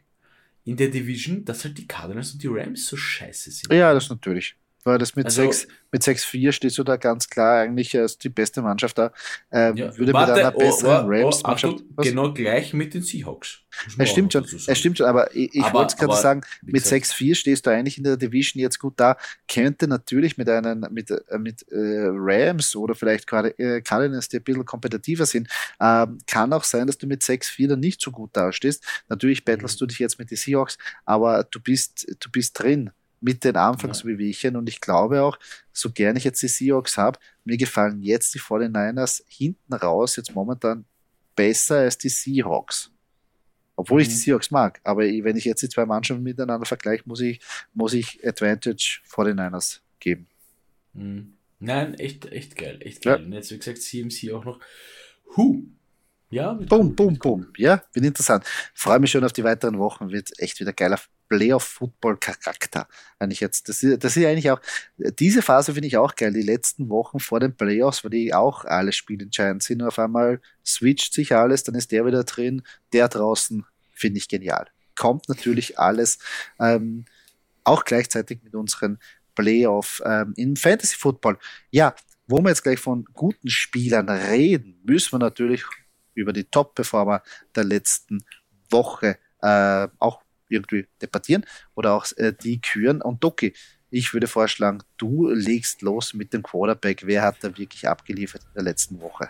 [0.65, 3.71] in der Division, dass halt die Cardinals und die Rams so scheiße sind.
[3.71, 7.59] Ja, das natürlich war das mit also, 6, mit 6-4 stehst du da ganz klar
[7.59, 9.11] eigentlich als die beste Mannschaft da.
[9.51, 11.83] Äh, ja, würde warte, mit einer besseren oh, oh, Rams-Mannschaft.
[11.97, 13.59] Oh, genau gleich mit den Seahawks.
[13.97, 17.65] Es stimmt schon, es stimmt schon, aber ich, ich wollte gerade sagen, mit 6-4 stehst
[17.65, 19.17] du eigentlich in der Division jetzt gut da.
[19.47, 24.37] Könnte natürlich mit einen, mit, äh, mit äh, Rams oder vielleicht gerade äh, Cardinals, die
[24.37, 28.11] ein bisschen kompetitiver sind, ähm, kann auch sein, dass du mit 6-4 dann nicht so
[28.11, 28.83] gut dastehst.
[29.07, 29.79] Natürlich battlest mhm.
[29.79, 34.55] du dich jetzt mit den Seahawks, aber du bist, du bist drin mit den Anfangsbewegchen.
[34.55, 35.37] Und ich glaube auch,
[35.71, 40.33] so gern ich jetzt die Seahawks habe, mir gefallen jetzt die 49ers hinten raus jetzt
[40.33, 40.85] momentan
[41.35, 42.91] besser als die Seahawks.
[43.75, 44.01] Obwohl mhm.
[44.01, 44.19] ich die mhm.
[44.19, 44.79] Seahawks mag.
[44.83, 47.39] Aber wenn ich jetzt die zwei Mannschaften miteinander vergleiche, muss ich,
[47.73, 50.27] muss ich Advantage 49ers geben.
[50.93, 51.33] Mhm.
[51.59, 52.79] Nein, echt, echt geil.
[52.81, 53.19] Echt geil.
[53.19, 53.25] Ja.
[53.25, 54.59] Und jetzt, wie gesagt, CMC auch noch.
[55.35, 55.61] Huh,
[56.31, 57.47] ja, boom, boom, boom.
[57.57, 58.45] Ja, wird interessant.
[58.73, 60.11] Freue mich schon auf die weiteren Wochen.
[60.11, 62.87] Wird echt wieder geiler Playoff-Football-Charakter.
[63.19, 64.59] Eigentlich jetzt, das ist, das ist eigentlich auch,
[64.97, 66.33] diese Phase finde ich auch geil.
[66.33, 69.81] Die letzten Wochen vor den Playoffs, weil die auch alle spielentscheidend sind.
[69.83, 74.67] Auf einmal switcht sich alles, dann ist der wieder drin, der draußen, finde ich genial.
[74.97, 76.19] Kommt natürlich alles
[76.59, 77.05] ähm,
[77.63, 78.97] auch gleichzeitig mit unseren
[79.35, 81.37] Playoff ähm, im Fantasy Football.
[81.69, 81.95] Ja,
[82.27, 85.63] wo wir jetzt gleich von guten Spielern reden, müssen wir natürlich
[86.13, 87.23] über die Top-Performer
[87.55, 88.23] der letzten
[88.69, 93.01] Woche äh, auch irgendwie debattieren oder auch äh, die küren.
[93.01, 93.53] Und Doki,
[93.91, 97.05] ich würde vorschlagen, du legst los mit dem Quarterback.
[97.05, 99.29] Wer hat da wirklich abgeliefert in der letzten Woche?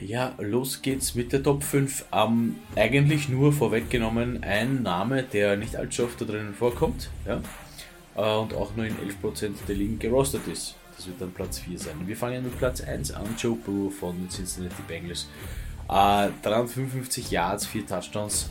[0.00, 2.06] Ja, los geht's mit der Top 5.
[2.12, 7.40] Ähm, eigentlich nur vorweggenommen ein Name, der nicht allzu oft da drinnen vorkommt ja?
[8.16, 10.74] Äh, und auch nur in 11% der Ligen gerostet ist.
[10.96, 11.94] Das wird dann Platz 4 sein.
[12.06, 15.28] Wir fangen mit Platz 1 an, Joe Burrow von Cincinnati Bengals.
[15.88, 18.50] Äh, 355 Yards, 4 Touchdowns,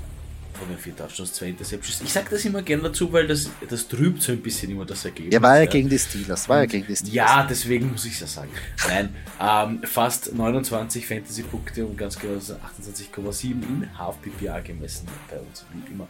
[0.62, 2.02] von den vier Touchdowns, zwei Interceptions.
[2.02, 5.04] Ich sage das immer gerne dazu, weil das, das trübt so ein bisschen immer das
[5.04, 5.34] Ergebnis.
[5.34, 7.15] Ja, war ja, gegen die Steelers, war ja gegen die Steelers.
[7.15, 8.52] Ja, deswegen muss ich es ja sagen.
[8.88, 9.10] Nein,
[9.41, 16.08] ähm, fast 29 Fantasy-Punkte und ganz genau 28,7 in Half-PPA gemessen bei uns, wie immer.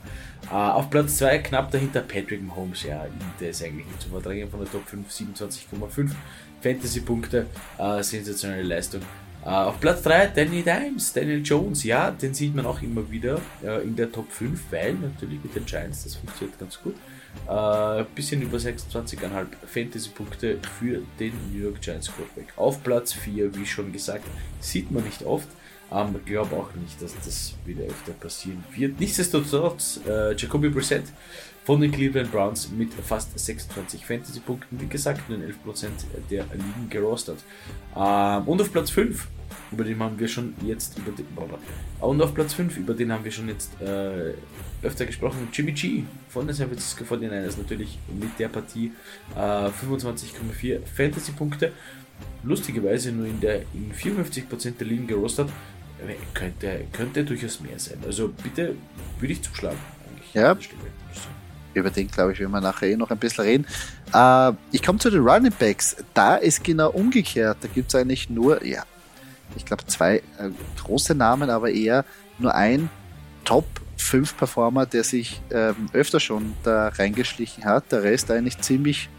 [0.51, 3.05] Äh, auf Platz 2 knapp dahinter Patrick Mahomes, ja,
[3.39, 6.11] der ist eigentlich nicht zu verdrängen von der Top 5, 27,5
[6.61, 7.45] Fantasy-Punkte,
[7.77, 9.01] äh, sensationelle Leistung.
[9.43, 13.41] Uh, auf Platz 3 Danny Dimes, Daniel Jones, ja, den sieht man auch immer wieder
[13.63, 16.95] uh, in der Top 5, weil natürlich mit den Giants, das funktioniert ganz gut.
[17.47, 22.53] Uh, bisschen über 26,5 Fantasy-Punkte für den New York Giants Quarterback.
[22.55, 24.25] Auf Platz 4, wie schon gesagt,
[24.59, 25.47] sieht man nicht oft.
[25.91, 28.99] Ähm, glaube auch nicht, dass das wieder öfter passieren wird.
[28.99, 31.03] Nichtsdestotrotz, äh, Jacoby Brissett
[31.63, 35.89] von den Cleveland Browns mit fast 26 Fantasy-Punkten, wie gesagt, nur 11%
[36.29, 37.39] der Ligen gerostet.
[37.95, 39.27] Ähm, und auf Platz 5,
[39.71, 41.25] über den haben wir schon jetzt, über den,
[41.99, 44.33] und auf Platz 5, über den haben wir schon jetzt äh,
[44.81, 48.91] öfter gesprochen, Jimmy G von den San Francisco 49ers, natürlich mit der Partie
[49.35, 51.73] äh, 25,4 Fantasy-Punkte.
[52.43, 55.49] Lustigerweise nur in der in 54% der Ligen gerostet
[56.33, 57.97] könnte, könnte durchaus mehr sein.
[58.05, 58.75] Also bitte
[59.19, 59.77] würde ich zuschlagen.
[60.33, 60.57] Ja.
[61.73, 63.65] Über den, glaube ich, werden wir nachher eh noch ein bisschen reden.
[64.13, 65.95] Äh, ich komme zu den Running Backs.
[66.13, 67.57] Da ist genau umgekehrt.
[67.61, 68.83] Da gibt es eigentlich nur, ja,
[69.55, 70.49] ich glaube, zwei äh,
[70.83, 72.05] große Namen, aber eher
[72.39, 72.89] nur ein
[73.45, 73.65] Top
[73.97, 77.91] 5 Performer, der sich ähm, öfter schon da reingeschlichen hat.
[77.91, 79.09] Der Rest eigentlich ziemlich,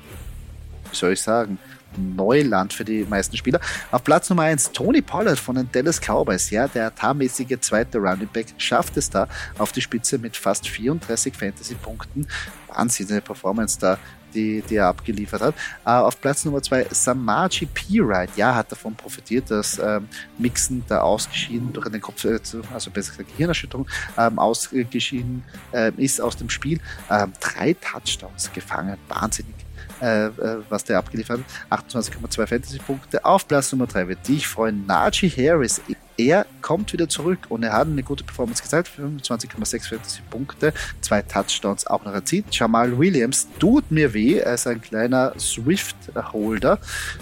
[0.90, 1.58] wie soll ich sagen,
[1.96, 3.60] Neuland für die meisten Spieler.
[3.90, 6.50] Auf Platz Nummer 1 Tony Pollard von den Dallas Cowboys.
[6.50, 9.28] Ja, der tarmäßige zweite Running Back schafft es da
[9.58, 12.26] auf die Spitze mit fast 34 Fantasy-Punkten.
[12.68, 13.98] Wahnsinnige Performance da
[14.32, 15.54] die, die er abgeliefert hat.
[15.84, 18.32] Uh, auf Platz Nummer 2 Samaji P-Ride.
[18.36, 22.38] Ja, hat davon profitiert, dass ähm, Mixen da ausgeschieden durch einen Kopf, äh,
[22.72, 23.86] also besser gesagt Gehirnerschütterung,
[24.18, 26.80] ähm, ausgeschieden äh, ist aus dem Spiel.
[27.10, 28.96] Ähm, drei Touchdowns gefangen.
[29.08, 29.54] Wahnsinnig
[30.02, 31.84] äh, äh, was der abgeliefert hat.
[31.86, 33.24] 28,2 Fantasy-Punkte.
[33.24, 34.84] Auf Platz Nummer 3 wird dich freuen.
[34.84, 35.80] Najee Harris.
[36.18, 38.90] Er kommt wieder zurück und er hat eine gute Performance gezeigt.
[38.98, 42.46] 25,6 Fantasy-Punkte, zwei Touchdowns auch noch erzielt.
[42.50, 46.78] Jamal Williams tut mir weh als ein kleiner Swift-Holder,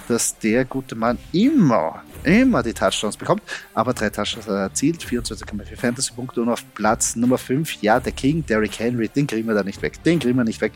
[0.08, 3.42] dass der gute Mann immer, immer die Touchdowns bekommt.
[3.74, 8.78] Aber drei Touchdowns erzielt, 24,4 Fantasy-Punkte und auf Platz Nummer 5, ja, der King, Derrick
[8.78, 10.02] Henry, den kriegen wir da nicht weg.
[10.02, 10.72] Den kriegen wir nicht weg.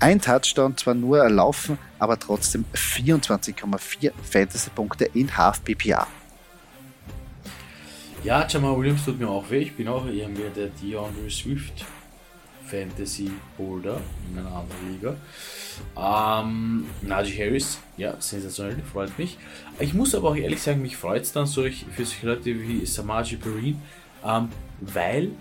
[0.00, 6.06] Ein Touchdown zwar nur erlaufen, aber trotzdem 24,4 Fantasy-Punkte in Half PPA.
[8.24, 9.58] Ja, Jamal Williams tut mir auch weh.
[9.58, 11.84] Ich bin auch mehr der DeAndre Swift
[12.64, 15.16] Fantasy Holder in einer anderen Liga.
[15.96, 19.36] Ähm, Najee Harris, ja, sensationell, freut mich.
[19.80, 22.86] Ich muss aber auch ehrlich sagen, mich freut es dann solch, für solche Leute wie
[22.86, 23.76] Samaji Perine,
[24.24, 24.48] ähm,
[24.80, 25.32] weil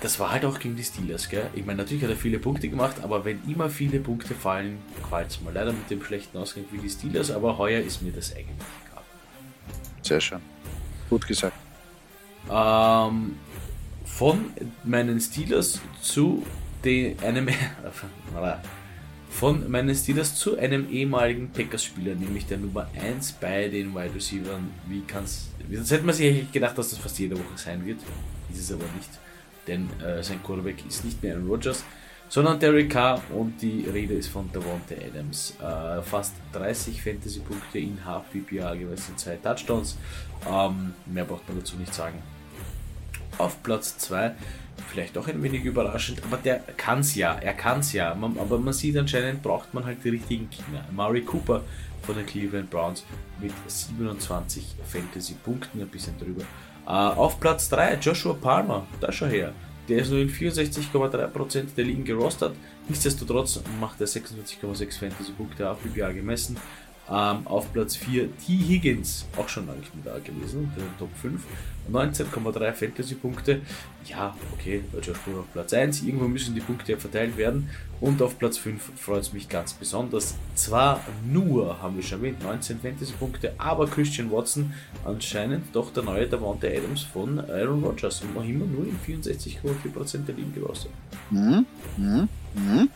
[0.00, 1.48] das war halt auch gegen die Steelers, gell?
[1.54, 4.78] Ich meine, natürlich hat er viele Punkte gemacht, aber wenn immer viele Punkte fallen,
[5.08, 5.52] qualt's mal.
[5.54, 8.56] Leider mit dem schlechten Ausgang wie die Steelers, aber heuer ist mir das eigentlich
[8.86, 9.02] egal.
[10.02, 10.40] Sehr schön.
[11.08, 11.56] Gut gesagt.
[12.50, 13.36] Ähm,
[14.04, 14.44] von
[14.84, 16.44] meinen Steelers zu
[16.84, 17.48] den, einem
[19.30, 24.60] von meinen Steelers zu einem ehemaligen Packers-Spieler, nämlich der Nummer 1 bei den Wide Receivers.
[24.88, 25.48] Wie kann's.
[25.70, 27.98] Jetzt hätte man sich eigentlich gedacht, dass das fast jede Woche sein wird.
[28.50, 29.10] Ist es aber nicht
[29.66, 31.84] denn äh, sein Quarterback ist nicht mehr Aaron Rodgers,
[32.28, 35.54] sondern Derek Carr und die Rede ist von Davante Adams.
[35.60, 39.96] Äh, fast 30 Fantasy-Punkte in Half PPA gewesen, zwei Touchdowns.
[40.48, 42.20] Ähm, mehr braucht man dazu nicht sagen.
[43.38, 44.34] Auf Platz 2,
[44.88, 48.14] vielleicht auch ein wenig überraschend, aber der kann es ja, er kann es ja.
[48.14, 50.84] Man, aber man sieht anscheinend, braucht man halt die richtigen Kinder.
[50.90, 51.62] Murray Cooper
[52.02, 53.04] von den Cleveland Browns
[53.40, 56.44] mit 27 Fantasy-Punkten, ein bisschen drüber.
[56.86, 59.52] Uh, auf Platz 3 Joshua Palmer, da schau her.
[59.88, 62.52] Der ist nur in 64,3% der Ligen gerostet.
[62.88, 66.56] Nichtsdestotrotz macht er 26,6 Fantasy-Punkte auf PPA gemessen.
[67.08, 68.52] Ähm, auf Platz 4 T.
[68.52, 71.40] Higgins, auch schon lange nicht da gewesen, der Top 5.
[71.90, 73.60] 19,3 Fantasy-Punkte.
[74.06, 76.02] Ja, okay, deutscher Sprung auf Platz 1.
[76.02, 77.70] Irgendwo müssen die Punkte ja verteilt werden.
[78.00, 80.34] Und auf Platz 5 freut es mich ganz besonders.
[80.54, 84.72] Zwar nur, haben wir schon erwähnt, 19 Fantasy-Punkte, aber Christian Watson
[85.04, 90.24] anscheinend doch der neue Davante Adams von Aaron Rodgers und noch immer nur in 64,4%
[90.26, 90.90] der Ligen gerostet.
[91.30, 91.66] Mhm,
[91.96, 92.90] mhm, mhm.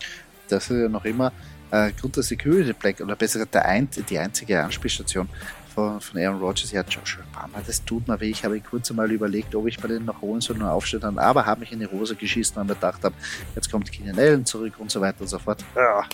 [0.48, 1.32] Das ist ja noch immer
[1.70, 5.28] äh, Grund der Security Black oder besser gesagt ein, die einzige Anspielstation
[5.74, 6.72] von, von Aaron Rodgers.
[6.72, 8.30] Ja, Joshua Palmer, das tut mir weh.
[8.30, 11.46] Ich habe kurz einmal überlegt, ob ich bei denen noch holen soll und aufstellen, aber
[11.46, 13.14] habe mich in die Hose geschissen und mir gedacht habe,
[13.54, 15.64] jetzt kommt Keenan Allen zurück und so weiter und so fort.
[15.74, 16.04] Ja,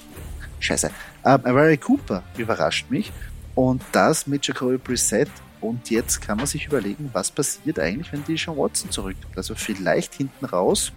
[0.60, 0.90] scheiße.
[1.24, 3.12] Ähm, Cooper überrascht mich
[3.54, 8.24] und das mit Jacoby Brissett und jetzt kann man sich überlegen, was passiert eigentlich, wenn
[8.24, 9.36] die schon Watson zurückkommt.
[9.36, 10.92] Also vielleicht hinten raus,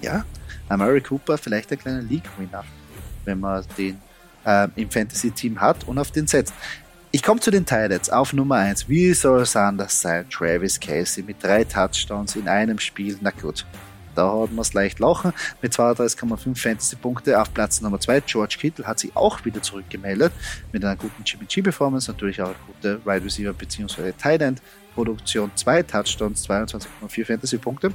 [0.00, 0.24] ja,
[0.68, 2.64] Mary Cooper vielleicht ein kleiner League-Winner
[3.24, 3.98] wenn man den
[4.44, 6.54] äh, im Fantasy-Team hat und auf den setzt.
[7.10, 8.88] Ich komme zu den Titans auf Nummer 1.
[8.88, 10.28] Wie soll es anders sein?
[10.28, 13.16] Travis Casey mit drei Touchdowns in einem Spiel.
[13.20, 13.64] Na gut,
[14.14, 15.32] da hat man es leicht lachen.
[15.62, 18.20] Mit 32,5 Fantasy-Punkte auf Platz Nummer 2.
[18.20, 20.32] George Kittle hat sich auch wieder zurückgemeldet
[20.72, 24.12] mit einer guten GBG-Performance, natürlich auch eine gute Wide Receiver bzw.
[24.12, 24.62] Tight End
[24.94, 25.50] Produktion.
[25.54, 27.92] Zwei Touchdowns, 22,4 Fantasy-Punkte.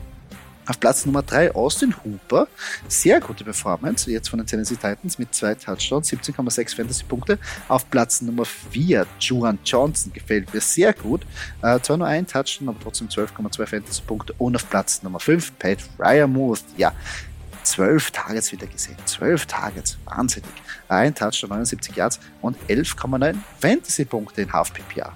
[0.69, 2.47] Auf Platz Nummer 3 Austin Hooper.
[2.88, 7.39] Sehr gute Performance, jetzt von den Tennessee Titans mit zwei Touchdowns, 17,6 Fantasy-Punkte.
[7.67, 11.25] Auf Platz Nummer 4 Juan Johnson, gefällt mir sehr gut.
[11.63, 14.36] Äh, zwar nur ein Touchdown, aber trotzdem 12,2 Fantasy-Punkte.
[14.38, 16.63] Und auf Platz Nummer 5 Pat Ryermuth.
[16.77, 16.93] Ja,
[17.63, 18.97] 12 Targets wieder gesehen.
[19.05, 20.51] 12 Targets, wahnsinnig.
[20.88, 25.13] Ein Touchdown, 79 Yards und 11,9 Fantasy-Punkte in Half-PPA.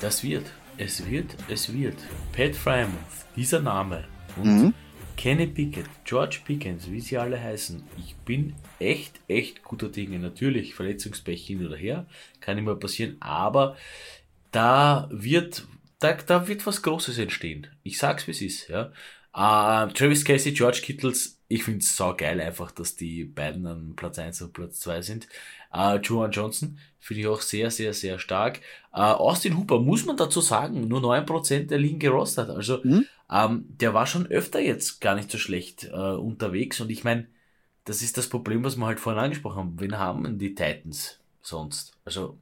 [0.00, 0.46] Das wird,
[0.76, 1.96] es wird, es wird.
[2.32, 4.04] Pat Frymouth, dieser Name
[4.40, 4.74] und mhm.
[5.16, 7.82] Kenny Pickett, George Pickens, wie sie alle heißen.
[7.98, 10.20] Ich bin echt, echt guter Dinge.
[10.20, 12.06] Natürlich, Verletzungspech hin oder her,
[12.40, 13.76] kann immer passieren, aber
[14.52, 15.66] da wird,
[15.98, 17.66] da, da wird was Großes entstehen.
[17.82, 18.92] Ich sag's wie es ist, ja.
[19.36, 24.18] Uh, Travis Casey, George Kittles, ich finde es geil einfach, dass die beiden an Platz
[24.18, 25.28] 1 und Platz 2 sind.
[25.74, 28.60] Uh, Juan Johnson finde ich auch sehr, sehr, sehr stark.
[28.92, 32.50] Uh, Austin Hooper, muss man dazu sagen, nur 9% der Ligen gerostet.
[32.50, 33.06] Also mhm.
[33.30, 36.80] Ähm, der war schon öfter jetzt gar nicht so schlecht äh, unterwegs.
[36.80, 37.26] Und ich meine,
[37.84, 39.80] das ist das Problem, was wir halt vorhin angesprochen haben.
[39.80, 41.92] Wen haben die Titans sonst?
[42.04, 42.38] Also,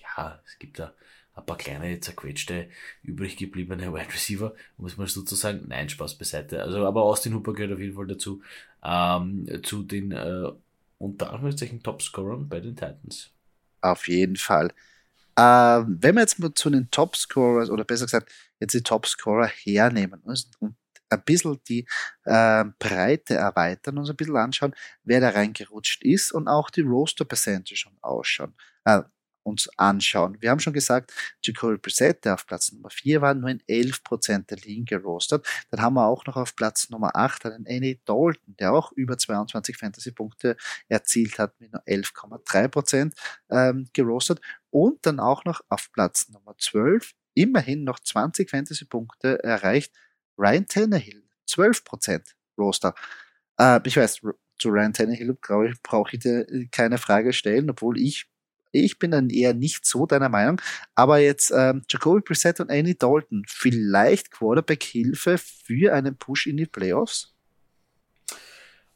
[0.00, 0.92] ja, es gibt da
[1.34, 2.68] ein paar kleine, zerquetschte,
[3.02, 5.66] übrig gebliebene Wide Receiver, muss man sozusagen.
[5.68, 6.62] Nein, Spaß beiseite.
[6.62, 8.42] Also, aber Austin Hooper gehört auf jeden Fall dazu,
[8.82, 10.50] ähm, zu den äh,
[10.98, 13.30] unter Anführungszeichen Topscorern bei den Titans.
[13.80, 14.72] Auf jeden Fall.
[15.36, 20.20] Äh, wenn wir jetzt mal zu den Topscorers oder besser gesagt jetzt die Topscorer hernehmen
[20.22, 20.76] und
[21.10, 21.86] ein bisschen die
[22.24, 26.82] äh, Breite erweitern und uns ein bisschen anschauen, wer da reingerutscht ist und auch die
[26.82, 28.54] Roster Percentage schon ausschauen.
[28.84, 29.02] Äh,
[29.48, 30.36] uns anschauen.
[30.40, 34.46] Wir haben schon gesagt, Jacoby Brissett, der auf Platz Nummer 4 war, nur in 11%
[34.46, 35.46] der Ligen gerostet.
[35.70, 39.18] Dann haben wir auch noch auf Platz Nummer 8 einen Annie Dalton, der auch über
[39.18, 40.56] 22 Fantasy-Punkte
[40.88, 43.12] erzielt hat, mit nur 11,3%
[43.50, 44.40] ähm, gerostet.
[44.70, 49.92] Und dann auch noch auf Platz Nummer 12 immerhin noch 20 Fantasy-Punkte erreicht,
[50.36, 52.22] Ryan Tannehill, 12%
[52.58, 52.94] Roster.
[53.58, 54.22] Äh, ich weiß,
[54.58, 58.26] zu Ryan Tannehill brauche ich, brauch ich dir keine Frage stellen, obwohl ich
[58.70, 60.60] ich bin dann eher nicht so deiner Meinung.
[60.94, 66.66] Aber jetzt ähm, Jacoby Brissett und Annie Dalton, vielleicht Quarterback-Hilfe für einen Push in die
[66.66, 67.34] Playoffs?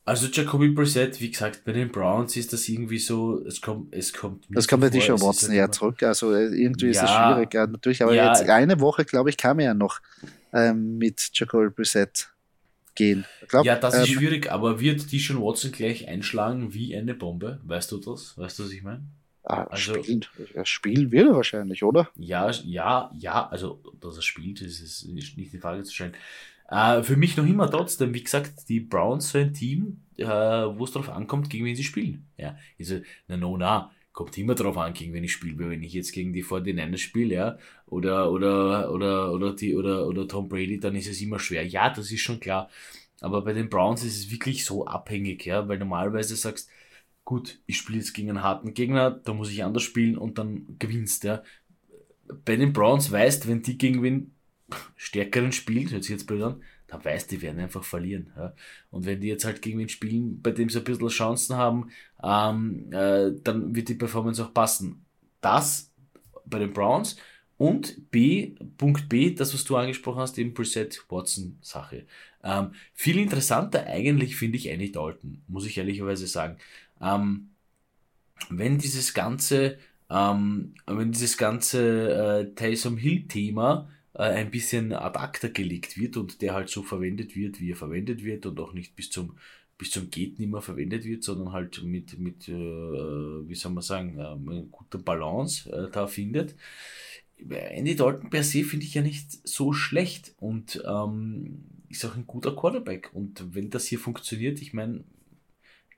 [0.04, 4.12] Also Jacoby Brissett, wie gesagt, bei den Browns ist das irgendwie so, es kommt, es
[4.12, 4.46] kommt.
[4.50, 6.02] Das kommt natürlich schon Watson ja zurück.
[6.02, 8.02] Also äh, irgendwie ja, ist es schwierig, ja, natürlich.
[8.02, 10.00] Aber ja, jetzt eine Woche, glaube ich, kam er ja noch
[10.52, 12.32] ähm, mit Jacoby Brissett
[12.96, 13.24] gehen.
[13.48, 17.60] Glaub, ja, das ähm, ist schwierig, aber wird schon Watson gleich einschlagen wie eine Bombe?
[17.62, 18.36] Weißt du das?
[18.36, 19.04] Weißt du, was ich meine?
[19.44, 22.08] Ah, also, spielen, ja, spielen wird er wahrscheinlich, oder?
[22.16, 26.14] Ja, ja, ja, also, dass er spielt, ist, ist nicht die Frage zu stellen.
[26.72, 30.84] Äh, für mich noch immer trotzdem, wie gesagt, die Browns so ein Team, äh, wo
[30.84, 32.30] es darauf ankommt, gegen wen sie spielen.
[32.38, 35.68] Ja, also, na, no, na, kommt immer darauf an, gegen wen ich spiele.
[35.68, 40.26] Wenn ich jetzt gegen die 49ers spiele, ja, oder, oder, oder, oder, die, oder, oder
[40.26, 41.66] Tom Brady, dann ist es immer schwer.
[41.66, 42.70] Ja, das ist schon klar.
[43.20, 46.70] Aber bei den Browns ist es wirklich so abhängig, ja, weil normalerweise sagst,
[47.24, 50.76] gut, ich spiele jetzt gegen einen harten Gegner, da muss ich anders spielen und dann
[50.78, 51.42] gewinnst, ja.
[52.44, 54.34] Bei den Browns weißt, wenn die gegen wen
[54.96, 58.32] stärkeren spielt, hört sich jetzt blöd an, dann weißt die werden einfach verlieren.
[58.36, 58.54] Ja.
[58.90, 61.90] Und wenn die jetzt halt gegen wen spielen, bei dem sie ein bisschen Chancen haben,
[62.22, 65.04] ähm, äh, dann wird die Performance auch passen.
[65.40, 65.90] Das
[66.44, 67.16] bei den Browns
[67.56, 72.06] und B, Punkt B, das, was du angesprochen hast, eben Preset Watson Sache.
[72.42, 76.56] Ähm, viel interessanter eigentlich finde ich Annie Dalton, muss ich ehrlicherweise sagen.
[77.00, 77.50] Ähm,
[78.50, 79.78] wenn dieses ganze,
[80.10, 86.42] ähm, wenn dieses ganze äh, Taysom Hill-Thema äh, ein bisschen ad acta gelegt wird und
[86.42, 89.36] der halt so verwendet wird, wie er verwendet wird und auch nicht bis zum
[89.78, 93.82] bis zum geht nicht mehr verwendet wird, sondern halt mit, mit äh, wie soll man
[93.82, 96.54] sagen, äh, guter Balance äh, da findet.
[97.50, 102.28] Andy Dalton per se finde ich ja nicht so schlecht und ähm, ist auch ein
[102.28, 103.10] guter Quarterback.
[103.12, 105.02] Und wenn das hier funktioniert, ich meine,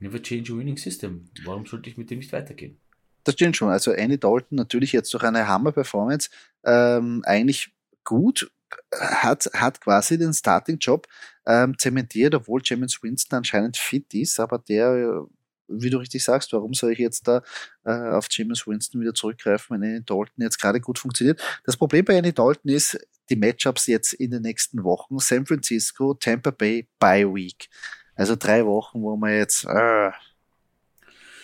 [0.00, 1.29] never change a winning system.
[1.44, 2.79] Warum sollte ich mit dem nicht weitergehen?
[3.24, 3.68] Das stimmt schon.
[3.68, 6.31] Also Andy Dalton natürlich jetzt durch eine Hammer-Performance
[6.64, 7.73] ähm, eigentlich
[8.05, 8.51] gut,
[8.93, 11.07] hat, hat quasi den Starting-Job
[11.47, 15.27] ähm, zementiert, obwohl James Winston anscheinend fit ist, aber der,
[15.69, 17.43] wie du richtig sagst, warum soll ich jetzt da
[17.85, 21.40] äh, auf James Winston wieder zurückgreifen, wenn Andy Dalton jetzt gerade gut funktioniert?
[21.64, 22.99] Das Problem bei Andy Dalton ist,
[23.31, 27.69] die Matchups jetzt in den nächsten Wochen, San Francisco, Tampa Bay, Bye Week.
[28.17, 30.11] Also drei Wochen, wo man jetzt äh,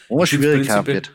[0.09, 1.13] wo man schwierig haben wird.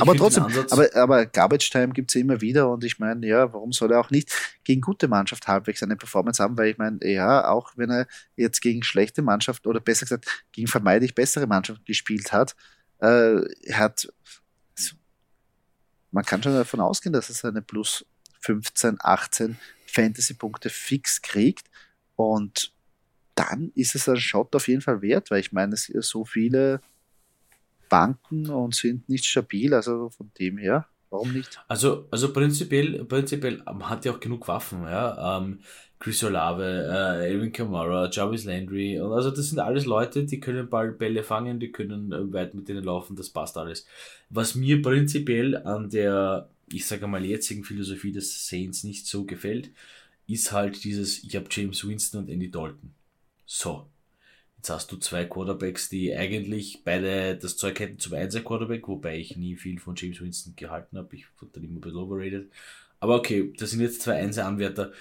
[0.00, 3.72] Aber trotzdem, aber, aber Garbage Time gibt's ja immer wieder und ich meine, ja, warum
[3.72, 4.32] soll er auch nicht
[4.64, 6.56] gegen gute Mannschaft halbwegs eine Performance haben?
[6.56, 10.68] Weil ich meine, ja, auch wenn er jetzt gegen schlechte Mannschaft oder besser gesagt gegen
[10.68, 12.56] vermeintlich bessere Mannschaft gespielt hat,
[12.98, 13.40] äh,
[13.72, 14.08] hat
[14.76, 14.96] also,
[16.10, 18.04] man kann schon davon ausgehen, dass er seine plus
[18.40, 21.68] 15, 18 Fantasy-Punkte fix kriegt
[22.16, 22.72] und
[23.34, 26.80] dann ist es ein Shot auf jeden Fall wert, weil ich meine, es so viele
[27.90, 31.60] Banken und sind nicht stabil, also von dem her, warum nicht?
[31.68, 35.38] Also, also prinzipiell, prinzipiell hat ja auch genug Waffen, ja.
[35.38, 35.60] Ähm,
[35.98, 40.70] Chris Olave, äh, Elvin Kamara, Jarvis Landry, und also das sind alles Leute, die können
[40.70, 43.84] Bälle fangen, die können äh, weit mit denen laufen, das passt alles.
[44.30, 49.72] Was mir prinzipiell an der, ich sage mal, jetzigen Philosophie des Saints nicht so gefällt,
[50.26, 52.94] ist halt dieses, ich habe James Winston und Andy Dalton.
[53.44, 53.86] So,
[54.60, 59.16] Jetzt hast du zwei Quarterbacks, die eigentlich beide das Zeug hätten zum Einser Quarterback, wobei
[59.16, 61.16] ich nie viel von James Winston gehalten habe.
[61.16, 62.52] Ich wurde dann immer ein bisschen overrated.
[62.98, 64.92] Aber okay, das sind jetzt zwei Einser-Anwärter.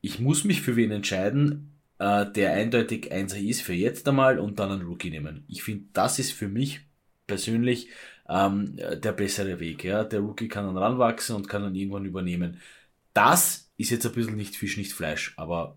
[0.00, 4.58] Ich muss mich für wen entscheiden, äh, der eindeutig Einser ist für jetzt einmal und
[4.58, 5.44] dann einen Rookie nehmen.
[5.46, 6.80] Ich finde, das ist für mich
[7.28, 7.90] persönlich
[8.28, 9.84] ähm, der bessere Weg.
[9.84, 10.02] Ja?
[10.02, 12.60] Der Rookie kann dann ranwachsen und kann dann irgendwann übernehmen.
[13.14, 15.76] Das ist jetzt ein bisschen nicht Fisch, nicht Fleisch, aber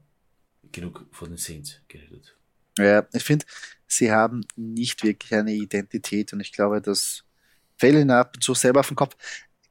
[0.71, 2.35] genug von den Saints geredet.
[2.77, 3.45] Ja, ich finde,
[3.87, 7.23] sie haben nicht wirklich eine Identität und ich glaube, das
[7.77, 9.15] fällt ihnen ab und zu selber auf den Kopf.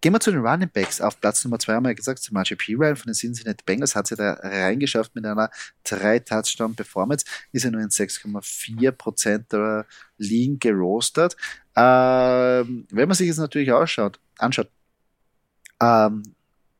[0.02, 1.00] Gehen wir zu den Running Backs.
[1.00, 3.94] Auf Platz Nummer zwei haben wir ja gesagt, zum Beispiel Ryan von den Cincinnati Bengals
[3.94, 5.50] hat sie da reingeschafft mit einer
[5.84, 7.26] 3-Touchdown-Performance.
[7.52, 9.86] Ist ja nur in 6,4% der
[10.16, 11.36] Ligen gerostet.
[11.76, 14.70] Ähm, wenn man sich jetzt natürlich ausschaut, anschaut,
[15.82, 16.22] ähm,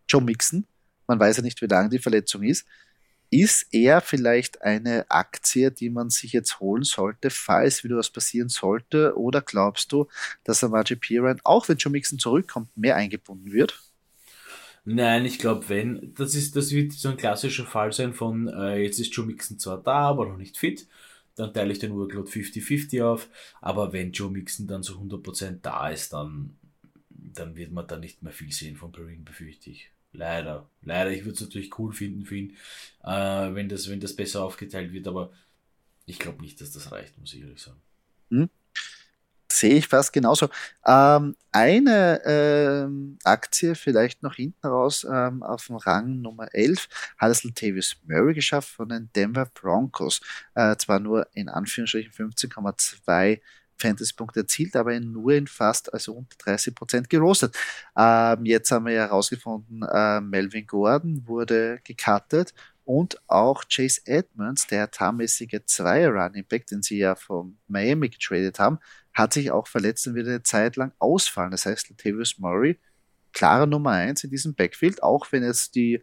[0.09, 0.66] Joe Mixon,
[1.06, 2.66] man weiß ja nicht, wie lange die Verletzung ist,
[3.31, 8.49] ist er vielleicht eine Aktie, die man sich jetzt holen sollte, falls wieder was passieren
[8.49, 9.16] sollte?
[9.16, 10.09] Oder glaubst du,
[10.45, 13.81] dass Amaji Piran, auch wenn Joe Mixon zurückkommt, mehr eingebunden wird?
[14.85, 18.79] Nein, ich glaube, wenn, das ist, das wird so ein klassischer Fall sein von, äh,
[18.79, 20.88] jetzt ist Joe Mixon zwar da, aber noch nicht fit,
[21.37, 23.29] dann teile ich den Workload 50-50 auf,
[23.61, 26.57] aber wenn Joe Mixon dann so 100% da ist, dann,
[27.11, 29.90] dann wird man da nicht mehr viel sehen von Perrin, befürchte ich.
[30.12, 30.68] Leider.
[30.83, 32.57] Leider, ich würde es natürlich cool finden für ihn,
[33.05, 35.33] äh, wenn, das, wenn das besser aufgeteilt wird, aber
[36.07, 37.81] ich glaube nicht, dass das reicht, muss ich ehrlich sagen.
[38.31, 38.51] Hm.
[39.53, 40.49] Sehe ich fast genauso.
[40.87, 47.33] Ähm, eine ähm, Aktie vielleicht noch hinten raus ähm, auf dem Rang Nummer 11 hat
[47.33, 50.20] es Latavius Murray geschafft von den Denver Broncos.
[50.55, 53.40] Äh, zwar nur in Anführungsstrichen 15,2
[53.81, 57.57] Fantasy-Punkte erzielt, aber nur in fast, also unter 30 Prozent gerostet.
[57.97, 64.90] Ähm, jetzt haben wir herausgefunden, äh, Melvin Gordon wurde gecuttet und auch Chase Edmonds, der
[64.90, 68.79] tarnmäßige Zweier Running Back, den sie ja von Miami getradet haben,
[69.12, 71.53] hat sich auch verletzt und wird eine Zeit lang ausfallen.
[71.53, 72.79] Das heißt, Latavius Murray,
[73.33, 76.03] klarer Nummer 1 in diesem Backfield, auch wenn jetzt die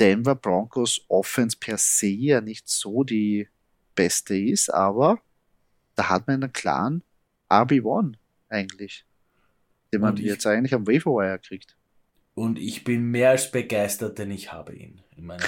[0.00, 3.48] Denver Broncos Offense per se ja nicht so die
[3.94, 5.20] beste ist, aber
[5.94, 7.02] da hat man einen klaren
[7.50, 8.14] RB1
[8.48, 9.04] eigentlich,
[9.92, 11.76] den man ich, jetzt eigentlich am Waverwire kriegt.
[12.34, 15.42] Und ich bin mehr als begeistert, denn ich habe ihn in meiner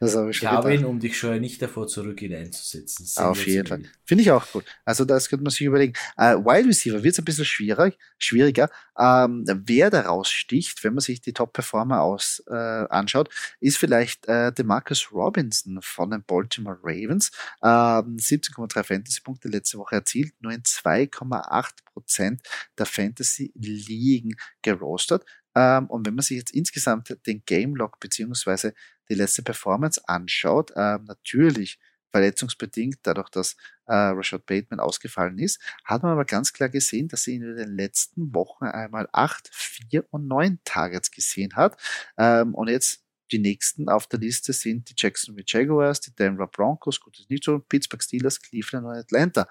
[0.00, 3.06] das habe ich schon Ich habe ihn, um dich schon nicht davor zurück, ihn einzusetzen.
[3.06, 3.82] Sehr Auf jeden Fall.
[4.04, 4.64] Finde ich auch gut.
[4.84, 5.94] Also das könnte man sich überlegen.
[6.16, 8.70] Äh, Wide Receiver wird es ein bisschen schwierig, schwieriger.
[8.98, 14.52] Ähm, wer da raussticht, wenn man sich die Top-Performer aus äh, anschaut, ist vielleicht äh,
[14.52, 17.30] Demarcus Robinson von den Baltimore Ravens.
[17.62, 22.42] Ähm, 17,3 Fantasy-Punkte letzte Woche erzielt, nur in 2,8 Prozent
[22.78, 25.24] der Fantasy-Ligen gerostet.
[25.54, 28.74] Ähm, und wenn man sich jetzt insgesamt den Game Log beziehungsweise
[29.08, 31.78] die letzte Performance anschaut, ähm, natürlich
[32.12, 37.22] verletzungsbedingt, dadurch, dass äh, Rashad Bateman ausgefallen ist, hat man aber ganz klar gesehen, dass
[37.22, 41.76] sie in den letzten Wochen einmal acht, vier und neun Targets gesehen hat.
[42.18, 47.00] Ähm, und jetzt die nächsten auf der Liste sind die Jacksonville Jaguars, die Denver Broncos,
[47.00, 49.48] gut, das ist nicht so, Pittsburgh Steelers, Cleveland und Atlanta.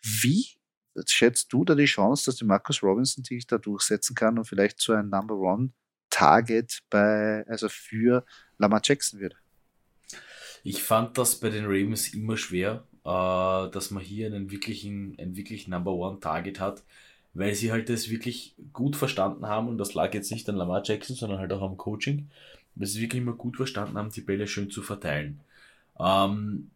[0.00, 0.57] Wie
[1.06, 4.80] schätzt du da die Chance, dass die Marcus Robinson sich da durchsetzen kann und vielleicht
[4.80, 5.70] zu einem Number One
[6.10, 8.24] Target bei, also für
[8.58, 9.36] Lamar Jackson wird?
[10.64, 15.36] Ich fand das bei den Ravens immer schwer, äh, dass man hier einen wirklichen, einen
[15.36, 16.82] wirklichen Number One Target hat,
[17.34, 20.82] weil sie halt das wirklich gut verstanden haben und das lag jetzt nicht an Lamar
[20.84, 22.28] Jackson, sondern halt auch am Coaching,
[22.74, 25.40] weil sie wirklich immer gut verstanden haben, die Bälle schön zu verteilen.
[25.98, 26.70] Ähm,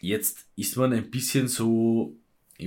[0.00, 2.16] jetzt ist man ein bisschen so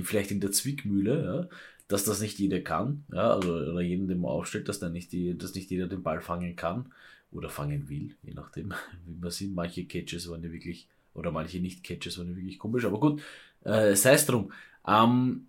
[0.02, 1.56] vielleicht in der Zwickmühle, ja,
[1.88, 5.12] dass das nicht jeder kann, ja, also, oder jeden, den man aufstellt, dass, dann nicht
[5.12, 6.92] die, dass nicht jeder den Ball fangen kann
[7.32, 8.74] oder fangen will, je nachdem,
[9.06, 9.54] wie man sieht.
[9.54, 13.22] Manche Catches waren ja wirklich, oder manche Nicht-Catches waren ja wirklich komisch, aber gut,
[13.64, 14.52] äh, sei es drum.
[14.86, 15.46] Ähm,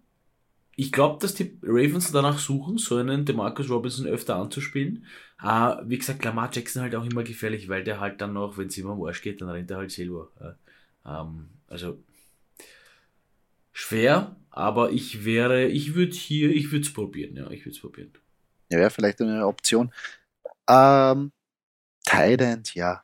[0.76, 5.06] ich glaube, dass die Ravens danach suchen, so einen Demarcus Robinson öfter anzuspielen.
[5.44, 8.68] Äh, wie gesagt, Lamar Jackson halt auch immer gefährlich, weil der halt dann noch, wenn
[8.68, 10.30] es ihm am Arsch geht, dann rennt er halt selber.
[10.40, 10.54] Äh,
[11.06, 12.00] ähm, also
[13.80, 17.80] schwer, aber ich wäre, ich würde hier, ich würde es probieren, ja, ich würde es
[17.80, 18.12] probieren.
[18.70, 19.94] Ja, wäre vielleicht eine Option.
[20.70, 21.32] Ähm,
[22.06, 23.04] Thailand, ja.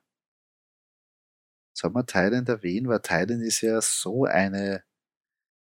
[1.74, 4.84] Soll man Thailand erwähnen, weil Thailand ist ja so eine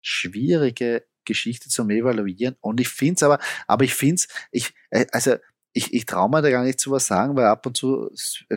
[0.02, 2.56] schwierige Geschichte zum Evaluieren.
[2.60, 5.36] Und ich finde es aber, aber ich finde es, ich, äh, also
[5.72, 8.10] ich, ich traue mir da gar nicht zu was sagen, weil ab und zu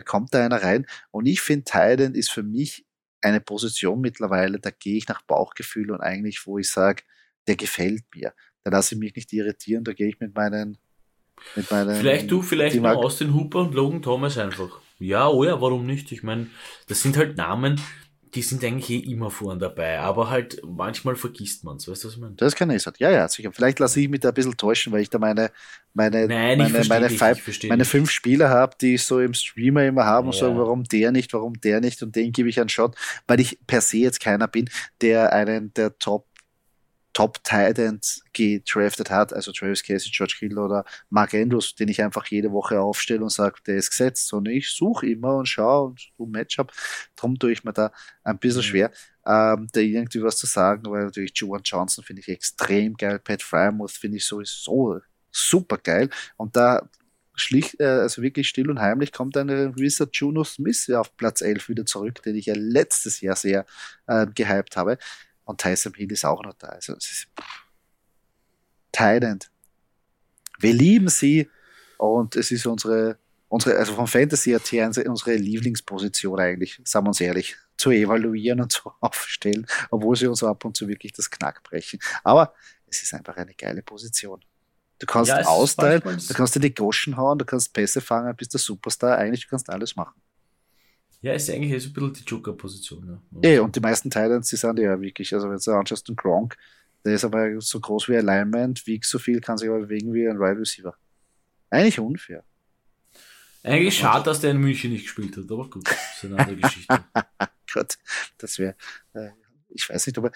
[0.04, 0.86] kommt da einer rein.
[1.10, 2.86] Und ich finde, Thailand ist für mich
[3.22, 7.02] eine Position mittlerweile, da gehe ich nach Bauchgefühl und eigentlich, wo ich sage,
[7.46, 8.34] der gefällt mir.
[8.64, 10.78] Da lasse ich mich nicht irritieren, da gehe ich mit meinen,
[11.56, 11.96] mit meinen.
[11.96, 14.80] Vielleicht du, vielleicht noch Austin Hooper und Logan Thomas einfach.
[14.98, 16.12] Ja, oh ja, warum nicht?
[16.12, 16.48] Ich meine,
[16.86, 17.80] das sind halt Namen,
[18.34, 22.08] die sind eigentlich eh immer vorn dabei, aber halt manchmal vergisst man es, weißt du,
[22.08, 22.34] was ich meine?
[22.36, 22.96] Das kann ich sagen.
[22.98, 23.52] Ja, ja, sicher.
[23.52, 25.50] Vielleicht lasse ich mich da ein bisschen täuschen, weil ich da meine,
[25.92, 29.84] meine, Nein, meine, meine, dich, five, meine fünf Spieler habe, die ich so im Streamer
[29.84, 30.40] immer habe und ja.
[30.40, 33.58] so, warum der nicht, warum der nicht und den gebe ich einen Shot, weil ich
[33.66, 34.70] per se jetzt keiner bin,
[35.02, 36.31] der einen der Top
[37.12, 42.26] Top Titans gedraftet hat, also Travis Casey, George Hill oder Mark Andrews, den ich einfach
[42.26, 46.12] jede Woche aufstelle und sage, der ist gesetzt, sondern ich suche immer und schaue und
[46.16, 46.72] so Matchup.
[47.16, 47.92] Darum tue ich mir da
[48.24, 48.64] ein bisschen mhm.
[48.64, 48.90] schwer,
[49.26, 53.42] ähm, da irgendwie was zu sagen, weil natürlich Juwan Johnson finde ich extrem geil, Pat
[53.42, 55.00] Frymouth finde ich sowieso
[55.30, 56.88] super geil und da
[57.34, 61.68] schlicht, äh, also wirklich still und heimlich kommt eine Wizard Juno Smith auf Platz 11
[61.68, 63.66] wieder zurück, den ich ja letztes Jahr sehr
[64.06, 64.98] äh, gehypt habe.
[65.44, 66.68] Und Tyson Hill ist auch noch da.
[66.68, 67.28] Also es ist
[68.92, 69.50] Thailand.
[70.58, 71.50] Wir lieben sie
[71.98, 73.18] und es ist unsere,
[73.48, 78.70] unsere also vom Fantasy her unsere Lieblingsposition eigentlich, sagen wir uns ehrlich, zu evaluieren und
[78.72, 81.98] zu aufstellen, obwohl sie uns ab und zu wirklich das Knack brechen.
[82.22, 82.54] Aber
[82.86, 84.44] es ist einfach eine geile Position.
[84.98, 88.54] Du kannst ja, austeilen, du kannst dir die Goschen hauen, du kannst Pässe fangen, bist
[88.54, 90.21] der Superstar, eigentlich du kannst alles machen.
[91.22, 93.20] Ja, ist eigentlich so ein bisschen die Joker-Position.
[93.42, 93.50] Ja.
[93.50, 96.56] ja, und die meisten Titans, die sind ja wirklich, also wenn du anschaust, den Gronk,
[97.04, 100.28] der ist aber so groß wie Alignment, wiegt so viel, kann sich aber bewegen wie
[100.28, 100.94] ein Wide Receiver.
[101.70, 102.44] Eigentlich unfair.
[103.62, 106.56] Eigentlich schade, dass der in München nicht gespielt hat, aber gut, das ist eine andere
[106.56, 107.04] Geschichte.
[107.72, 107.96] Gott,
[108.38, 108.74] das wäre,
[109.14, 109.30] äh,
[109.68, 110.32] ich weiß nicht, aber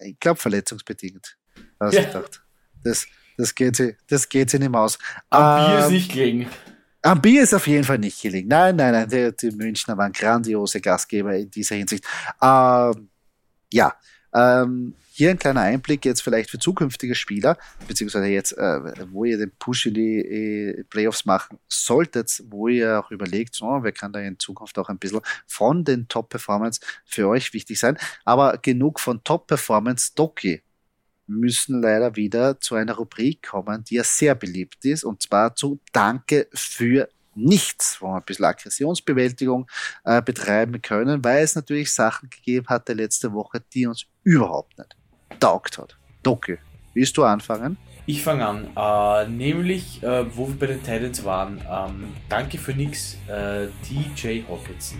[0.00, 1.38] ich glaube verletzungsbedingt.
[1.78, 2.02] Also ja.
[2.02, 2.42] ich gedacht,
[2.82, 3.06] das,
[3.36, 4.98] das geht sie, das geht sie nicht mehr aus.
[5.30, 6.48] Am ähm, Bier ist nicht gelegen.
[7.04, 8.48] Am Bier ist auf jeden Fall nicht gelegen.
[8.48, 12.02] Nein, nein, nein, die, die Münchner waren grandiose Gastgeber in dieser Hinsicht.
[12.40, 13.10] Ähm,
[13.70, 13.94] ja,
[14.32, 19.36] ähm, hier ein kleiner Einblick jetzt vielleicht für zukünftige Spieler, beziehungsweise jetzt, äh, wo ihr
[19.36, 24.14] den Push in die äh, Playoffs machen solltet, wo ihr auch überlegt, oh, wer kann
[24.14, 27.98] da in Zukunft auch ein bisschen von den Top-Performance für euch wichtig sein.
[28.24, 30.12] Aber genug von Top-Performance.
[30.14, 30.62] Doki
[31.26, 35.80] müssen leider wieder zu einer Rubrik kommen, die ja sehr beliebt ist, und zwar zu
[35.92, 39.66] Danke für nichts, wo wir ein bisschen Aggressionsbewältigung
[40.04, 44.78] äh, betreiben können, weil es natürlich Sachen gegeben hat der letzte Woche, die uns überhaupt
[44.78, 44.96] nicht
[45.40, 45.96] taugt hat.
[46.22, 46.58] Doki,
[46.94, 47.76] willst du anfangen?
[48.06, 52.72] Ich fange an, äh, nämlich, äh, wo wir bei den Titans waren, ähm, danke für
[52.72, 54.98] nix, äh, DJ Hawkinson.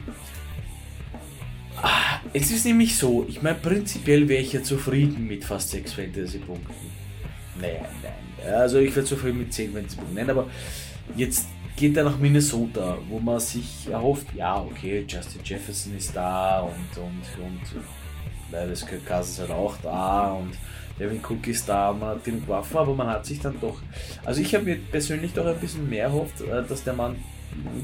[1.83, 5.93] Ah, es ist nämlich so, ich meine, prinzipiell wäre ich ja zufrieden mit fast 6
[5.93, 6.75] Fantasy-Punkten.
[7.61, 8.53] Nein, nein.
[8.53, 10.15] Also ich wäre zufrieden mit 10 Fantasy-Punkten.
[10.15, 10.49] Nein, aber
[11.17, 11.47] jetzt
[11.77, 17.03] geht er nach Minnesota, wo man sich erhofft, ja, okay, Justin Jefferson ist da und,
[17.03, 17.83] und, und
[18.53, 20.53] leider ist Kirk Cousins halt auch da und
[20.99, 23.81] Devin Cook ist da, man hat genug Waffen, aber man hat sich dann doch,
[24.25, 27.17] also ich habe mir persönlich doch ein bisschen mehr erhofft, äh, dass der Mann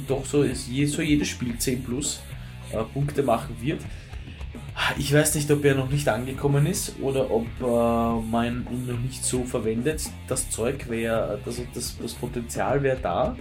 [0.06, 2.20] doch so, ist, so jedes Spiel 10 plus
[2.72, 3.80] äh, Punkte machen wird.
[4.96, 8.98] Ich weiß nicht, ob er noch nicht angekommen ist oder ob äh, man ihn noch
[8.98, 10.02] nicht so verwendet.
[10.26, 13.36] Das Zeug wäre, also das, das Potenzial wäre da.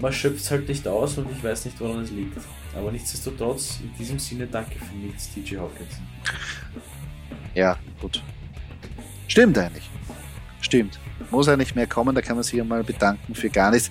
[0.00, 2.38] Man schöpft es halt nicht aus und ich weiß nicht, woran es liegt.
[2.74, 6.06] Aber nichtsdestotrotz, in diesem Sinne danke für nichts, DJ Hawkinson.
[7.54, 8.22] Ja, gut.
[9.28, 9.88] Stimmt eigentlich.
[10.60, 10.98] Stimmt.
[11.30, 13.90] Muss eigentlich mehr kommen, da kann man sich einmal bedanken für gar nichts.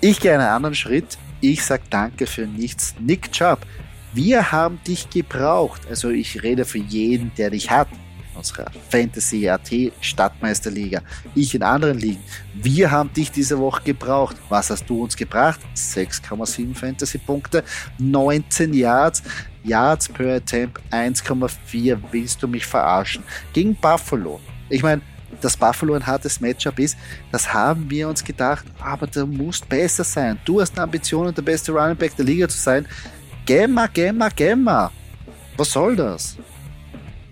[0.00, 1.18] Ich gehe einen anderen Schritt.
[1.40, 2.94] Ich sage danke für nichts.
[2.98, 3.66] Nick Chubb,
[4.14, 5.82] wir haben dich gebraucht.
[5.88, 7.88] Also ich rede für jeden, der dich hat.
[8.34, 11.02] Unserer Fantasy AT Stadtmeisterliga.
[11.34, 12.22] Ich in anderen Ligen.
[12.54, 14.36] Wir haben dich diese Woche gebraucht.
[14.48, 15.60] Was hast du uns gebracht?
[15.76, 17.62] 6,7 Fantasy-Punkte,
[17.98, 19.22] 19 Yards,
[19.62, 21.98] Yards per Attempt 1,4.
[22.10, 23.22] Willst du mich verarschen?
[23.52, 24.40] Gegen Buffalo.
[24.68, 25.02] Ich meine,
[25.40, 26.96] dass Buffalo ein hartes Matchup ist,
[27.30, 30.38] das haben wir uns gedacht, aber du musst besser sein.
[30.44, 32.86] Du hast Ambitionen, der beste Running Back der Liga zu sein.
[33.46, 34.90] Gemma, Gemma, Gemma.
[35.56, 36.36] Was soll das?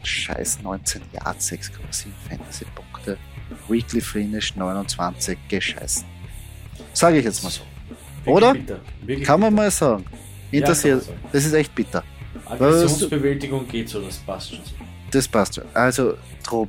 [0.02, 3.18] Scheiß 19 Yards, 6,7 Fantasy-Punkte.
[3.68, 6.04] Weekly Finish 29, gescheißen.
[6.92, 7.62] Sage ich jetzt mal so.
[8.26, 8.54] Oder?
[9.24, 10.04] Kann man mal sagen.
[10.50, 11.06] Interessiert.
[11.06, 12.04] Ja, das ist echt bitter.
[12.44, 14.74] Aggressionsbewältigung geht so, das passt schon so.
[15.10, 15.64] Das passt schon.
[15.72, 16.68] Also, Trob,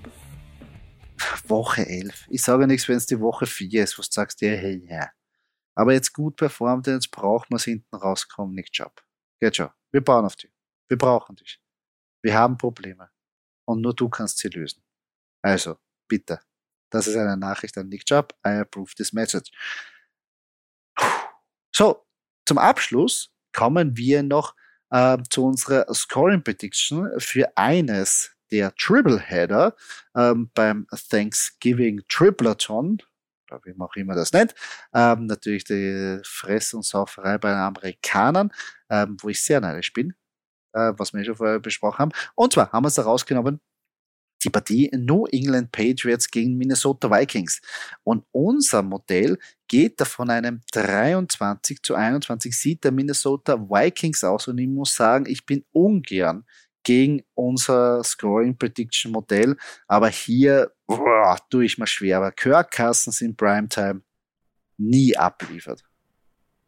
[1.47, 2.27] Woche 11.
[2.29, 5.09] Ich sage nichts, wenn es die Woche 4 ist, wo du sagst, ja, hey, ja.
[5.75, 9.02] Aber jetzt gut performt, jetzt braucht man es hinten rauskommen, nicht Job.
[9.43, 9.69] Geht schon.
[9.91, 10.49] Wir bauen auf dich.
[10.87, 11.61] Wir brauchen dich.
[12.23, 13.09] Wir haben Probleme.
[13.67, 14.81] Und nur du kannst sie lösen.
[15.41, 16.39] Also, bitte.
[16.89, 18.33] Das ist eine Nachricht an Nick Job.
[18.47, 19.51] I approve this message.
[21.75, 22.07] So,
[22.47, 24.55] zum Abschluss kommen wir noch
[24.91, 29.75] äh, zu unserer Scoring Prediction für eines der Tripleheader
[30.15, 32.99] ähm, beim Thanksgiving Tripleton,
[33.53, 34.53] oder wie man auch immer das nennt,
[34.93, 38.51] ähm, natürlich die Fress- und Sauferei bei den Amerikanern,
[38.89, 40.13] ähm, wo ich sehr neidisch bin,
[40.73, 42.11] äh, was wir schon vorher besprochen haben.
[42.35, 43.59] Und zwar haben wir es da rausgenommen,
[44.43, 47.61] die Partie New England Patriots gegen Minnesota Vikings.
[48.03, 49.37] Und unser Modell
[49.67, 54.47] geht da von einem 23 zu 21 Sieg der Minnesota Vikings aus.
[54.47, 56.45] Und ich muss sagen, ich bin ungern
[56.83, 59.55] gegen unser Scoring Prediction Modell.
[59.87, 62.17] Aber hier boah, tue ich mir schwer.
[62.17, 64.01] Aber Kirk Cousins in Primetime
[64.77, 65.83] nie abliefert.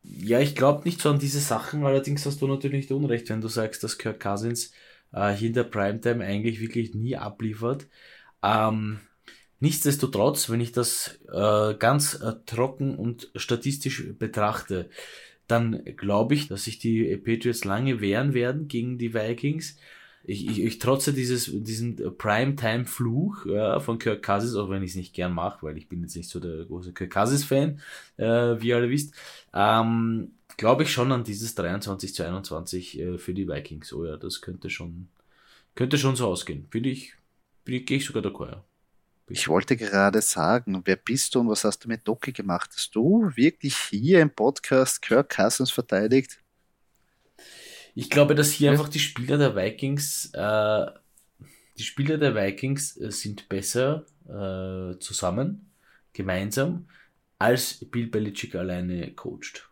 [0.03, 1.85] Ja, ich glaube nicht so an diese Sachen.
[1.85, 4.71] Allerdings hast du natürlich Unrecht, wenn du sagst, dass Kirk Cousins
[5.11, 7.87] äh, hier in der Primetime eigentlich wirklich nie abliefert.
[8.43, 8.99] Ähm,
[9.59, 14.89] nichtsdestotrotz, wenn ich das äh, ganz äh, trocken und statistisch betrachte,
[15.47, 19.77] dann glaube ich, dass sich die Patriots lange wehren werden gegen die Vikings
[20.27, 24.95] ich, ich, ich trotze dieses, diesen Primetime-Fluch ja, von Kirk Cousins, auch wenn ich es
[24.95, 27.79] nicht gern mache, weil ich bin jetzt nicht so der große Kirk Cousins-Fan,
[28.17, 28.25] äh,
[28.59, 29.13] wie ihr alle wisst,
[29.53, 33.93] ähm, glaube ich schon an dieses 23 zu 21 äh, für die Vikings.
[33.93, 35.07] Oh ja, das könnte schon,
[35.75, 36.67] könnte schon so ausgehen.
[36.71, 37.13] Finde ich,
[37.65, 38.51] gehe ich sogar d'accord.
[38.51, 38.63] Ja.
[39.27, 42.69] Ich wollte gerade sagen, wer bist du und was hast du mit Doki gemacht?
[42.75, 46.39] Hast du wirklich hier im Podcast Kirk Cousins verteidigt?
[47.95, 50.85] Ich glaube, dass hier einfach die Spieler der Vikings, äh,
[51.77, 55.71] die Spieler der Vikings äh, sind besser äh, zusammen,
[56.11, 56.89] gemeinsam,
[57.39, 59.69] als Bill Belichick alleine coacht.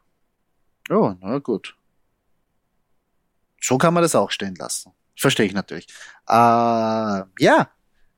[0.90, 1.76] Oh, na gut.
[3.60, 4.94] So kann man das auch stehen lassen.
[5.18, 5.88] Verstehe ich natürlich.
[6.28, 6.34] Äh,
[7.40, 7.72] ja,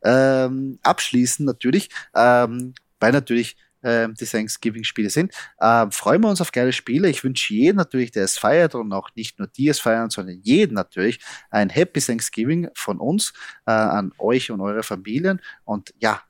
[0.03, 5.33] ähm, abschließend natürlich, ähm, weil natürlich äh, die Thanksgiving-Spiele sind.
[5.59, 7.09] Äh, freuen wir uns auf geile Spiele.
[7.09, 10.39] Ich wünsche jedem natürlich, der es feiert und auch nicht nur die es feiern, sondern
[10.41, 11.19] jeden natürlich
[11.49, 13.33] ein Happy Thanksgiving von uns
[13.65, 15.41] äh, an euch und eure Familien.
[15.63, 16.21] Und ja,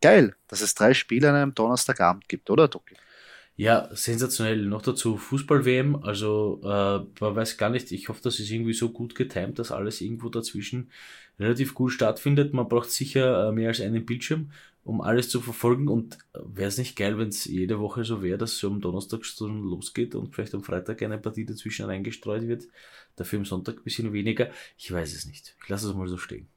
[0.00, 2.94] geil, dass es drei Spiele an einem Donnerstagabend gibt, oder Doki?
[3.56, 4.66] Ja, sensationell.
[4.66, 5.96] Noch dazu Fußball-WM.
[5.96, 9.70] Also äh, man weiß gar nicht, ich hoffe, das ist irgendwie so gut getimt, dass
[9.70, 10.90] alles irgendwo dazwischen
[11.38, 12.52] relativ gut stattfindet.
[12.52, 14.50] Man braucht sicher äh, mehr als einen Bildschirm
[14.84, 15.88] um alles zu verfolgen.
[15.88, 19.24] Und wäre es nicht geil, wenn es jede Woche so wäre, dass so am Donnerstag
[19.24, 22.68] schon losgeht und vielleicht am Freitag eine Partie dazwischen reingestreut wird,
[23.16, 24.50] dafür am Sonntag ein bisschen weniger.
[24.78, 25.56] Ich weiß es nicht.
[25.62, 26.53] Ich lasse es mal so stehen.